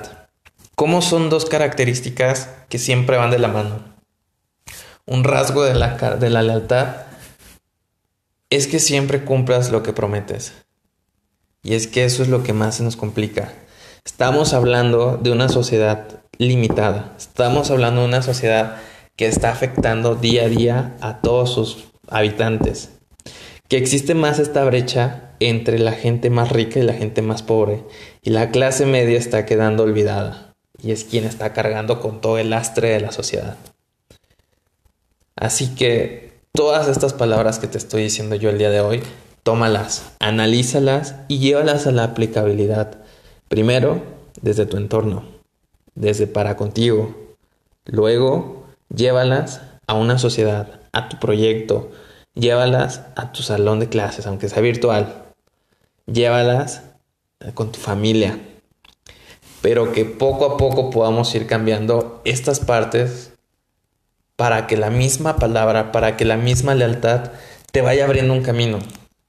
¿Cómo 0.75 1.01
son 1.01 1.29
dos 1.29 1.45
características 1.45 2.49
que 2.67 2.77
siempre 2.77 3.15
van 3.15 3.31
de 3.31 3.39
la 3.39 3.47
mano? 3.47 3.79
Un 5.05 5.23
rasgo 5.23 5.63
de 5.63 5.75
la, 5.75 5.95
de 5.95 6.29
la 6.29 6.41
lealtad 6.41 6.97
es 8.49 8.67
que 8.67 8.79
siempre 8.79 9.23
cumplas 9.23 9.71
lo 9.71 9.81
que 9.81 9.93
prometes. 9.93 10.53
Y 11.63 11.75
es 11.75 11.87
que 11.87 12.05
eso 12.05 12.21
es 12.21 12.29
lo 12.29 12.43
que 12.43 12.53
más 12.53 12.75
se 12.75 12.83
nos 12.83 12.95
complica. 12.95 13.53
Estamos 14.05 14.53
hablando 14.53 15.17
de 15.17 15.31
una 15.31 15.49
sociedad 15.49 16.21
limitada. 16.37 17.15
Estamos 17.17 17.71
hablando 17.71 18.01
de 18.01 18.07
una 18.07 18.21
sociedad 18.21 18.77
que 19.15 19.27
está 19.27 19.51
afectando 19.51 20.15
día 20.15 20.43
a 20.43 20.49
día 20.49 20.97
a 21.01 21.21
todos 21.21 21.53
sus 21.53 21.85
habitantes 22.09 22.89
que 23.73 23.77
existe 23.77 24.13
más 24.13 24.37
esta 24.37 24.63
brecha 24.65 25.31
entre 25.39 25.79
la 25.79 25.93
gente 25.93 26.29
más 26.29 26.51
rica 26.51 26.79
y 26.79 26.83
la 26.83 26.93
gente 26.93 27.23
más 27.23 27.41
pobre, 27.41 27.83
y 28.21 28.29
la 28.29 28.51
clase 28.51 28.85
media 28.85 29.17
está 29.17 29.47
quedando 29.47 29.81
olvidada, 29.81 30.53
y 30.79 30.91
es 30.91 31.03
quien 31.03 31.23
está 31.23 31.53
cargando 31.53 31.99
con 31.99 32.21
todo 32.21 32.37
el 32.37 32.51
lastre 32.51 32.89
de 32.89 32.99
la 32.99 33.11
sociedad. 33.11 33.57
Así 35.35 35.73
que 35.73 36.33
todas 36.51 36.87
estas 36.87 37.13
palabras 37.13 37.57
que 37.57 37.65
te 37.65 37.79
estoy 37.79 38.03
diciendo 38.03 38.35
yo 38.35 38.51
el 38.51 38.59
día 38.59 38.69
de 38.69 38.81
hoy, 38.81 39.01
tómalas, 39.43 40.13
analízalas 40.19 41.15
y 41.27 41.39
llévalas 41.39 41.85
a 41.87 41.91
la 41.91 42.03
aplicabilidad. 42.03 42.97
Primero, 43.47 44.01
desde 44.41 44.65
tu 44.65 44.77
entorno, 44.77 45.23
desde 45.95 46.27
para 46.27 46.57
contigo. 46.57 47.15
Luego, 47.85 48.65
llévalas 48.93 49.61
a 49.87 49.93
una 49.93 50.17
sociedad, 50.17 50.79
a 50.91 51.09
tu 51.09 51.19
proyecto, 51.19 51.91
Llévalas 52.35 53.01
a 53.15 53.31
tu 53.31 53.43
salón 53.43 53.79
de 53.79 53.89
clases, 53.89 54.25
aunque 54.25 54.49
sea 54.49 54.61
virtual. 54.61 55.25
Llévalas 56.07 56.81
con 57.53 57.71
tu 57.71 57.79
familia. 57.79 58.39
Pero 59.61 59.91
que 59.91 60.05
poco 60.05 60.45
a 60.45 60.57
poco 60.57 60.89
podamos 60.89 61.33
ir 61.35 61.45
cambiando 61.45 62.21
estas 62.25 62.59
partes 62.59 63.33
para 64.35 64.65
que 64.65 64.77
la 64.77 64.89
misma 64.89 65.35
palabra, 65.35 65.91
para 65.91 66.17
que 66.17 66.25
la 66.25 66.37
misma 66.37 66.73
lealtad 66.73 67.31
te 67.71 67.81
vaya 67.81 68.05
abriendo 68.05 68.33
un 68.33 68.41
camino. 68.41 68.79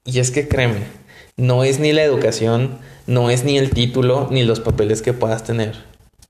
Y 0.05 0.19
es 0.19 0.31
que 0.31 0.49
créeme, 0.49 0.87
no 1.37 1.65
es 1.65 1.81
ni 1.81 1.93
la 1.93 2.03
educación, 2.03 2.79
no 3.07 3.31
es 3.31 3.45
ni 3.45 3.59
el 3.59 3.71
título, 3.71 4.29
ni 4.31 4.43
los 4.43 4.61
papeles 4.61 5.03
que 5.03 5.13
puedas 5.13 5.45
tener. 5.45 5.85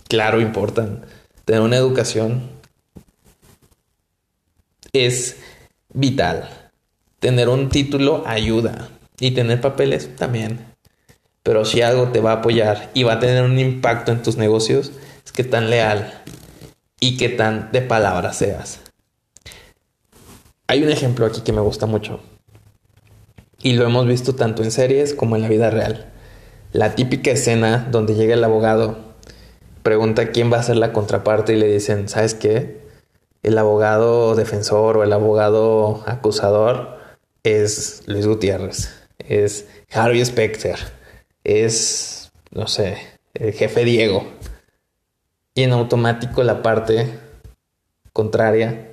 Claro, 0.09 0.41
importan. 0.41 1.05
Tener 1.45 1.61
una 1.61 1.77
educación 1.77 2.51
es 4.93 5.37
vital. 5.93 6.49
Tener 7.19 7.49
un 7.49 7.69
título 7.69 8.23
ayuda. 8.27 8.89
Y 9.19 9.33
tener 9.33 9.61
papeles 9.61 10.15
también. 10.17 10.67
Pero 11.43 11.65
si 11.65 11.83
algo 11.83 12.09
te 12.09 12.21
va 12.21 12.33
a 12.33 12.37
apoyar 12.37 12.91
y 12.95 13.03
va 13.03 13.15
a 13.15 13.21
tener 13.21 13.45
un 13.45 13.59
impacto 13.59 14.13
en 14.13 14.23
tus 14.23 14.37
negocios, 14.37 14.93
es 15.25 15.33
que 15.33 15.45
tan 15.45 15.69
leal 15.69 16.23
y 17.01 17.17
que 17.17 17.29
tan 17.29 17.71
de 17.73 17.83
palabra 17.83 18.33
seas. 18.33 18.81
Hay 20.67 20.83
un 20.83 20.91
ejemplo 20.91 21.27
aquí 21.27 21.43
que 21.43 21.53
me 21.53 21.61
gusta 21.61 21.87
mucho. 21.87 22.21
Y 23.65 23.73
lo 23.73 23.87
hemos 23.87 24.07
visto 24.07 24.35
tanto 24.35 24.63
en 24.63 24.71
series 24.71 25.15
como 25.15 25.37
en 25.37 25.43
la 25.43 25.49
vida 25.49 25.71
real. 25.71 26.13
La 26.73 26.95
típica 26.95 27.31
escena 27.31 27.89
donde 27.91 28.15
llega 28.15 28.35
el 28.35 28.45
abogado, 28.45 28.99
pregunta 29.83 30.33
quién 30.33 30.53
va 30.53 30.59
a 30.59 30.63
ser 30.63 30.77
la 30.77 30.93
contraparte 30.93 31.55
y 31.55 31.57
le 31.57 31.73
dicen, 31.73 32.07
¿sabes 32.11 32.35
qué? 32.35 32.83
El 33.43 33.57
abogado 33.57 34.35
defensor 34.35 34.99
o 34.99 35.03
el 35.03 35.15
abogado 35.15 36.05
acusador 36.05 36.99
es 37.43 38.03
Luis 38.05 38.27
Gutiérrez, 38.27 38.93
es 39.19 39.67
Harvey 39.91 40.23
Specter, 40.23 40.77
es, 41.43 42.33
no 42.51 42.67
sé, 42.67 42.99
el 43.33 43.55
jefe 43.55 43.87
Diego. 43.87 44.27
Y 45.55 45.63
en 45.63 45.73
automático 45.73 46.43
la 46.43 46.63
parte 46.63 47.19
contraria 48.13 48.91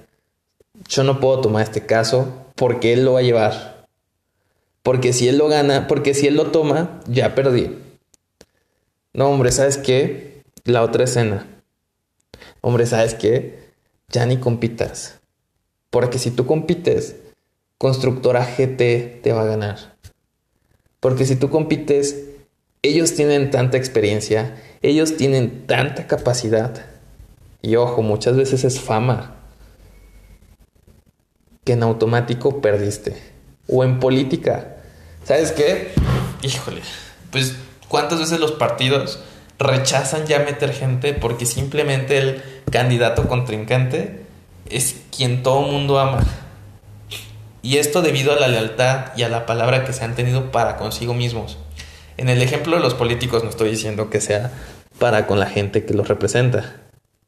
yo 0.87 1.03
no 1.03 1.19
puedo 1.19 1.41
tomar 1.41 1.63
este 1.63 1.85
caso 1.85 2.45
porque 2.55 2.93
él 2.93 3.03
lo 3.03 3.13
va 3.13 3.19
a 3.19 3.23
llevar. 3.23 3.70
Porque 4.83 5.13
si 5.13 5.27
él 5.27 5.37
lo 5.37 5.47
gana, 5.47 5.87
porque 5.87 6.13
si 6.13 6.27
él 6.27 6.35
lo 6.35 6.51
toma, 6.51 6.99
ya 7.07 7.35
perdí. 7.35 7.77
No, 9.13 9.29
hombre, 9.29 9.51
¿sabes 9.51 9.77
qué? 9.77 10.43
La 10.63 10.81
otra 10.81 11.03
escena. 11.03 11.47
Hombre, 12.61 12.85
¿sabes 12.85 13.13
qué? 13.13 13.71
Ya 14.09 14.25
ni 14.25 14.37
compitas. 14.37 15.19
Porque 15.89 16.17
si 16.17 16.31
tú 16.31 16.45
compites, 16.45 17.15
Constructora 17.81 18.45
GT 18.45 19.23
te 19.23 19.33
va 19.33 19.41
a 19.41 19.45
ganar. 19.45 19.95
Porque 20.99 21.25
si 21.25 21.35
tú 21.35 21.49
compites, 21.49 22.27
ellos 22.83 23.15
tienen 23.15 23.49
tanta 23.49 23.77
experiencia, 23.77 24.55
ellos 24.83 25.17
tienen 25.17 25.65
tanta 25.65 26.05
capacidad. 26.05 26.85
Y 27.63 27.77
ojo, 27.77 28.03
muchas 28.03 28.37
veces 28.37 28.65
es 28.65 28.79
fama 28.79 29.35
que 31.63 31.73
en 31.73 31.81
automático 31.81 32.61
perdiste. 32.61 33.15
O 33.67 33.83
en 33.83 33.99
política. 33.99 34.70
¿Sabes 35.23 35.51
qué? 35.51 35.91
Híjole, 36.41 36.81
pues 37.31 37.55
¿cuántas 37.87 38.19
veces 38.19 38.39
los 38.39 38.53
partidos 38.53 39.19
rechazan 39.59 40.25
ya 40.25 40.39
meter 40.39 40.73
gente 40.73 41.13
porque 41.13 41.45
simplemente 41.45 42.17
el 42.17 42.43
candidato 42.71 43.27
contrincante 43.27 44.23
es 44.69 44.95
quien 45.15 45.43
todo 45.43 45.61
mundo 45.61 45.99
ama? 45.99 46.23
Y 47.61 47.77
esto 47.77 48.01
debido 48.01 48.33
a 48.33 48.39
la 48.39 48.47
lealtad 48.47 49.15
y 49.15 49.21
a 49.21 49.29
la 49.29 49.45
palabra 49.45 49.85
que 49.85 49.93
se 49.93 50.03
han 50.03 50.15
tenido 50.15 50.51
para 50.51 50.77
consigo 50.77 51.13
mismos. 51.13 51.59
En 52.17 52.27
el 52.27 52.41
ejemplo 52.41 52.75
de 52.75 52.81
los 52.81 52.95
políticos 52.95 53.43
no 53.43 53.51
estoy 53.51 53.69
diciendo 53.69 54.09
que 54.09 54.21
sea 54.21 54.51
para 54.97 55.27
con 55.27 55.39
la 55.39 55.45
gente 55.45 55.85
que 55.85 55.93
los 55.93 56.07
representa, 56.07 56.81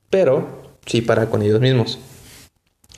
pero 0.09 0.63
sí 0.87 1.01
para 1.01 1.27
con 1.27 1.43
ellos 1.43 1.61
mismos. 1.61 1.99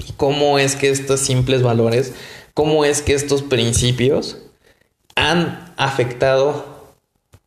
¿Y 0.08 0.14
cómo 0.14 0.58
es 0.58 0.78
que 0.78 0.90
estos 0.90 1.20
simples 1.20 1.62
valores, 1.62 2.14
cómo 2.54 2.86
es 2.86 3.02
que 3.02 3.14
estos 3.14 3.42
principios 3.42 4.38
han 5.16 5.74
afectado 5.78 6.94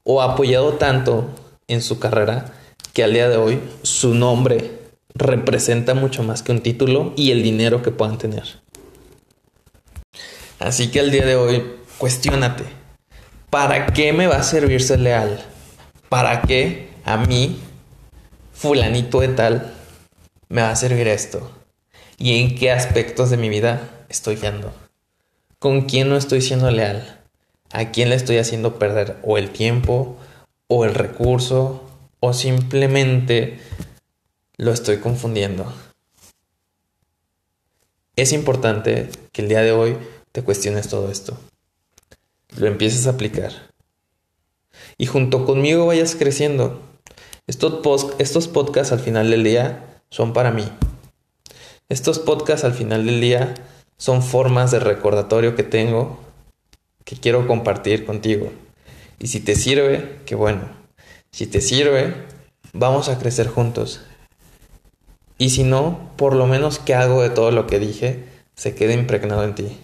o 0.02 0.22
apoyado 0.22 0.74
tanto 0.74 1.28
en 1.66 1.82
su 1.82 1.98
carrera 1.98 2.52
que 2.92 3.04
al 3.04 3.12
día 3.12 3.28
de 3.28 3.36
hoy 3.36 3.60
su 3.82 4.14
nombre 4.14 4.78
representa 5.14 5.94
mucho 5.94 6.22
más 6.22 6.42
que 6.42 6.52
un 6.52 6.60
título 6.60 7.12
y 7.16 7.30
el 7.30 7.42
dinero 7.42 7.82
que 7.82 7.90
puedan 7.90 8.18
tener? 8.18 8.44
Así 10.58 10.90
que 10.90 11.00
al 11.00 11.10
día 11.10 11.24
de 11.24 11.36
hoy, 11.36 11.64
cuestiónate. 11.98 12.64
¿Para 13.50 13.86
qué 13.86 14.12
me 14.12 14.26
va 14.26 14.36
a 14.36 14.42
servir 14.42 14.82
ser 14.82 15.00
leal? 15.00 15.40
¿Para 16.08 16.42
qué 16.42 16.90
a 17.04 17.16
mí, 17.16 17.58
fulanito 18.52 19.20
de 19.20 19.28
tal, 19.28 19.74
me 20.48 20.62
va 20.62 20.70
a 20.70 20.76
servir 20.76 21.06
esto? 21.08 21.50
¿Y 22.18 22.40
en 22.40 22.56
qué 22.56 22.72
aspectos 22.72 23.30
de 23.30 23.36
mi 23.36 23.48
vida 23.48 23.88
estoy 24.08 24.36
yendo? 24.36 24.72
¿Con 25.58 25.82
quién 25.82 26.08
no 26.08 26.16
estoy 26.16 26.42
siendo 26.42 26.70
leal? 26.70 27.17
¿A 27.70 27.90
quién 27.90 28.08
le 28.08 28.14
estoy 28.14 28.38
haciendo 28.38 28.78
perder 28.78 29.18
o 29.22 29.38
el 29.38 29.50
tiempo 29.50 30.16
o 30.68 30.84
el 30.84 30.94
recurso 30.94 31.84
o 32.20 32.32
simplemente 32.32 33.60
lo 34.56 34.72
estoy 34.72 34.98
confundiendo? 34.98 35.72
Es 38.16 38.32
importante 38.32 39.10
que 39.32 39.42
el 39.42 39.48
día 39.48 39.60
de 39.60 39.72
hoy 39.72 39.96
te 40.32 40.42
cuestiones 40.42 40.88
todo 40.88 41.10
esto. 41.10 41.38
Lo 42.56 42.66
empieces 42.66 43.06
a 43.06 43.10
aplicar. 43.10 43.52
Y 44.96 45.06
junto 45.06 45.44
conmigo 45.44 45.86
vayas 45.86 46.16
creciendo. 46.16 46.82
Estos, 47.46 48.48
podcasts 48.48 48.92
al 48.92 49.00
final 49.00 49.30
del 49.30 49.44
día 49.44 50.02
son 50.10 50.32
para 50.32 50.50
mí. 50.50 50.68
Estos 51.88 52.18
podcasts 52.18 52.64
al 52.64 52.74
final 52.74 53.06
del 53.06 53.20
día 53.20 53.54
son 53.96 54.22
formas 54.22 54.70
de 54.70 54.80
recordatorio 54.80 55.54
que 55.54 55.62
tengo 55.62 56.18
que 57.08 57.16
quiero 57.16 57.46
compartir 57.46 58.04
contigo. 58.04 58.52
Y 59.18 59.28
si 59.28 59.40
te 59.40 59.56
sirve, 59.56 60.20
qué 60.26 60.34
bueno. 60.34 60.68
Si 61.30 61.46
te 61.46 61.62
sirve, 61.62 62.12
vamos 62.74 63.08
a 63.08 63.18
crecer 63.18 63.48
juntos. 63.48 64.02
Y 65.38 65.48
si 65.48 65.64
no, 65.64 66.10
por 66.16 66.36
lo 66.36 66.46
menos 66.46 66.78
que 66.78 66.94
algo 66.94 67.22
de 67.22 67.30
todo 67.30 67.50
lo 67.50 67.66
que 67.66 67.78
dije 67.78 68.26
se 68.56 68.74
quede 68.74 68.92
impregnado 68.92 69.44
en 69.44 69.54
ti 69.54 69.78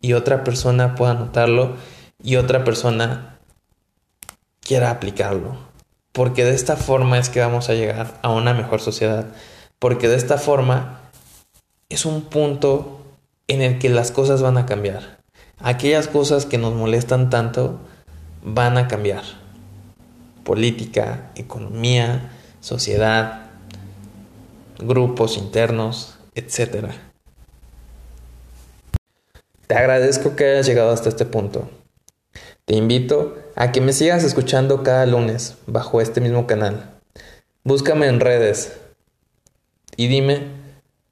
y 0.00 0.14
otra 0.14 0.42
persona 0.42 0.94
pueda 0.94 1.12
notarlo 1.12 1.76
y 2.22 2.36
otra 2.36 2.64
persona 2.64 3.38
quiera 4.60 4.90
aplicarlo. 4.90 5.58
Porque 6.12 6.46
de 6.46 6.54
esta 6.54 6.76
forma 6.76 7.18
es 7.18 7.28
que 7.28 7.40
vamos 7.40 7.68
a 7.68 7.74
llegar 7.74 8.18
a 8.22 8.30
una 8.30 8.54
mejor 8.54 8.80
sociedad. 8.80 9.26
Porque 9.78 10.08
de 10.08 10.16
esta 10.16 10.38
forma 10.38 11.10
es 11.90 12.06
un 12.06 12.22
punto 12.22 13.02
en 13.48 13.60
el 13.60 13.78
que 13.78 13.90
las 13.90 14.12
cosas 14.12 14.40
van 14.40 14.56
a 14.56 14.64
cambiar. 14.64 15.17
Aquellas 15.60 16.06
cosas 16.06 16.46
que 16.46 16.56
nos 16.56 16.74
molestan 16.74 17.30
tanto 17.30 17.80
van 18.42 18.78
a 18.78 18.86
cambiar. 18.86 19.24
Política, 20.44 21.30
economía, 21.34 22.30
sociedad, 22.60 23.50
grupos 24.78 25.36
internos, 25.36 26.16
etcétera. 26.34 26.94
Te 29.66 29.74
agradezco 29.74 30.36
que 30.36 30.44
hayas 30.44 30.66
llegado 30.66 30.90
hasta 30.90 31.08
este 31.08 31.26
punto. 31.26 31.68
Te 32.64 32.76
invito 32.76 33.36
a 33.56 33.72
que 33.72 33.80
me 33.80 33.92
sigas 33.92 34.24
escuchando 34.24 34.82
cada 34.82 35.06
lunes 35.06 35.56
bajo 35.66 36.00
este 36.00 36.20
mismo 36.20 36.46
canal. 36.46 36.94
Búscame 37.64 38.06
en 38.06 38.20
redes 38.20 38.78
y 39.96 40.06
dime 40.06 40.46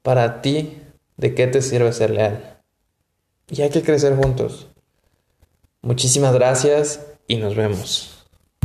para 0.01 0.41
ti 0.41 0.81
de 1.17 1.35
qué 1.35 1.47
te 1.47 1.61
sirve 1.61 1.91
ser 1.91 2.11
leal. 2.11 2.56
Y 3.49 3.61
hay 3.61 3.69
que 3.69 3.81
crecer 3.81 4.15
juntos. 4.15 4.67
Muchísimas 5.81 6.33
gracias 6.33 7.05
y 7.27 7.37
nos 7.37 7.55
vemos. 7.55 8.16